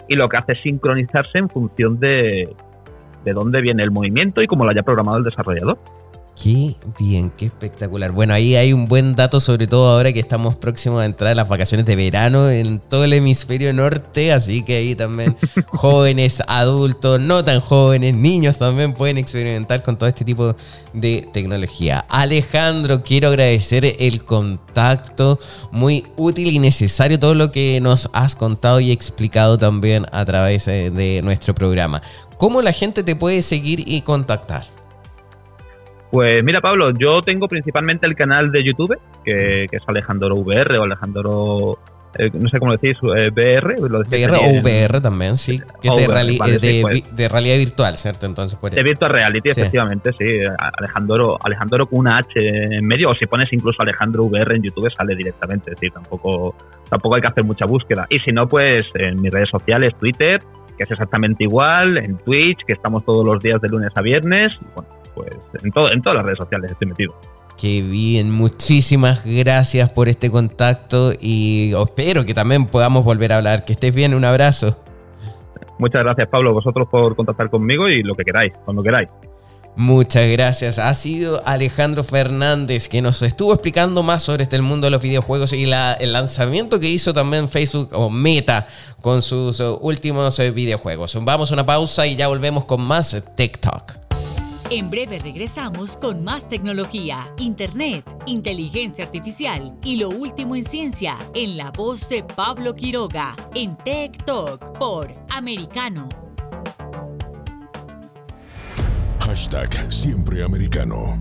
[0.06, 2.48] y lo que hace es sincronizarse en función de,
[3.24, 5.78] de dónde viene el movimiento y cómo lo haya programado el desarrollador.
[6.42, 8.12] Qué bien, qué espectacular.
[8.12, 11.34] Bueno, ahí hay un buen dato, sobre todo ahora que estamos próximos a entrar a
[11.34, 17.20] las vacaciones de verano en todo el hemisferio norte, así que ahí también jóvenes, adultos,
[17.20, 20.56] no tan jóvenes, niños también pueden experimentar con todo este tipo
[20.94, 22.06] de tecnología.
[22.08, 25.38] Alejandro, quiero agradecer el contacto,
[25.72, 30.68] muy útil y necesario todo lo que nos has contado y explicado también a través
[30.68, 32.00] eh, de nuestro programa.
[32.38, 34.79] ¿Cómo la gente te puede seguir y contactar?
[36.10, 40.78] Pues mira, Pablo, yo tengo principalmente el canal de YouTube, que, que es Alejandro VR
[40.78, 41.78] o Alejandro,
[42.18, 43.76] eh, no sé cómo decís, eh, VR.
[43.88, 45.60] Lo decís VR o VR también, sí.
[45.80, 47.14] Que es de, VR, reali- vale, de sí, pues.
[47.16, 48.26] de realidad virtual, ¿cierto?
[48.26, 49.60] Entonces, pues, De Virtual Reality, Sí.
[49.60, 50.26] efectivamente, sí.
[50.78, 54.90] Alejandro, Alejandro con una H en medio, o si pones incluso Alejandro VR en YouTube
[54.92, 56.56] sale directamente, decir, tampoco,
[56.88, 58.06] tampoco hay que hacer mucha búsqueda.
[58.10, 60.40] Y si no, pues en mis redes sociales, Twitter,
[60.76, 64.54] que es exactamente igual, en Twitch, que estamos todos los días de lunes a viernes,
[64.60, 64.88] y bueno,
[65.22, 67.14] pues en, todo, en todas las redes sociales estoy metido.
[67.60, 73.64] Qué bien, muchísimas gracias por este contacto y espero que también podamos volver a hablar.
[73.64, 74.78] Que estés bien, un abrazo.
[75.78, 79.08] Muchas gracias, Pablo, vosotros por contactar conmigo y lo que queráis, cuando queráis.
[79.76, 80.78] Muchas gracias.
[80.78, 85.00] Ha sido Alejandro Fernández que nos estuvo explicando más sobre este el mundo de los
[85.00, 88.66] videojuegos y la- el lanzamiento que hizo también Facebook o Meta
[89.00, 91.16] con sus eh, últimos eh, videojuegos.
[91.24, 93.99] Vamos a una pausa y ya volvemos con más TikTok.
[94.72, 101.56] En breve regresamos con más tecnología, internet, inteligencia artificial y lo último en ciencia en
[101.56, 106.08] la voz de Pablo Quiroga en Tech Talk por Americano.
[109.18, 111.18] Hashtag Siempre Americano.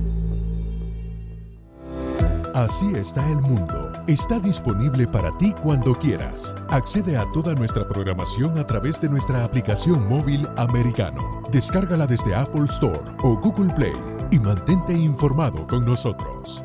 [2.54, 3.89] Así está el mundo.
[4.10, 6.56] Está disponible para ti cuando quieras.
[6.70, 11.44] Accede a toda nuestra programación a través de nuestra aplicación móvil americano.
[11.52, 13.94] Descárgala desde Apple Store o Google Play
[14.32, 16.64] y mantente informado con nosotros.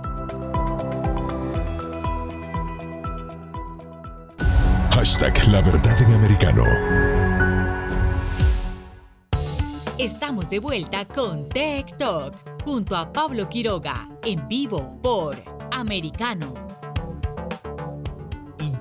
[4.92, 6.64] Hashtag La Verdad en Americano.
[9.99, 12.32] Estamos de vuelta con Tech Talk
[12.64, 15.36] junto a Pablo Quiroga en vivo por
[15.70, 16.55] Americano.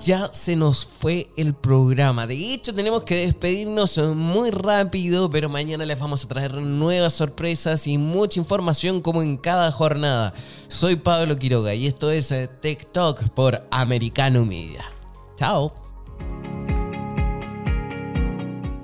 [0.04, 2.26] Ya se nos fue el programa.
[2.26, 7.86] De hecho, tenemos que despedirnos muy rápido, pero mañana les vamos a traer nuevas sorpresas
[7.86, 10.34] y mucha información como en cada jornada.
[10.68, 14.84] Soy Pablo Quiroga y esto es eh, Tech Talk por Americano Media.
[15.36, 15.72] Chao.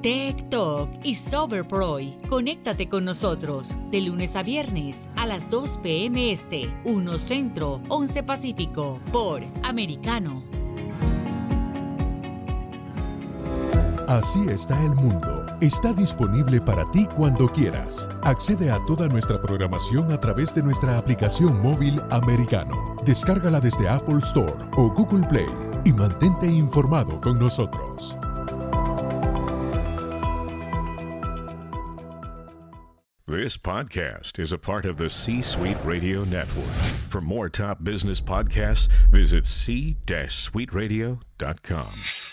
[0.02, 2.16] Tech Talk y Soberproy.
[2.30, 6.32] Conéctate con nosotros de lunes a viernes a las 2 p.m.
[6.32, 10.59] Este, 1 Centro, 11 Pacífico, por Americano.
[14.10, 15.46] Así está el mundo.
[15.60, 18.08] Está disponible para ti cuando quieras.
[18.24, 22.96] Accede a toda nuestra programación a través de nuestra aplicación móvil americano.
[23.06, 25.46] Descárgala desde Apple Store o Google Play
[25.84, 28.16] y mantente informado con nosotros.
[33.28, 36.66] This podcast is a part of the C Suite Radio Network.
[37.10, 42.29] For more top business podcasts, visit c-suiteradio.com.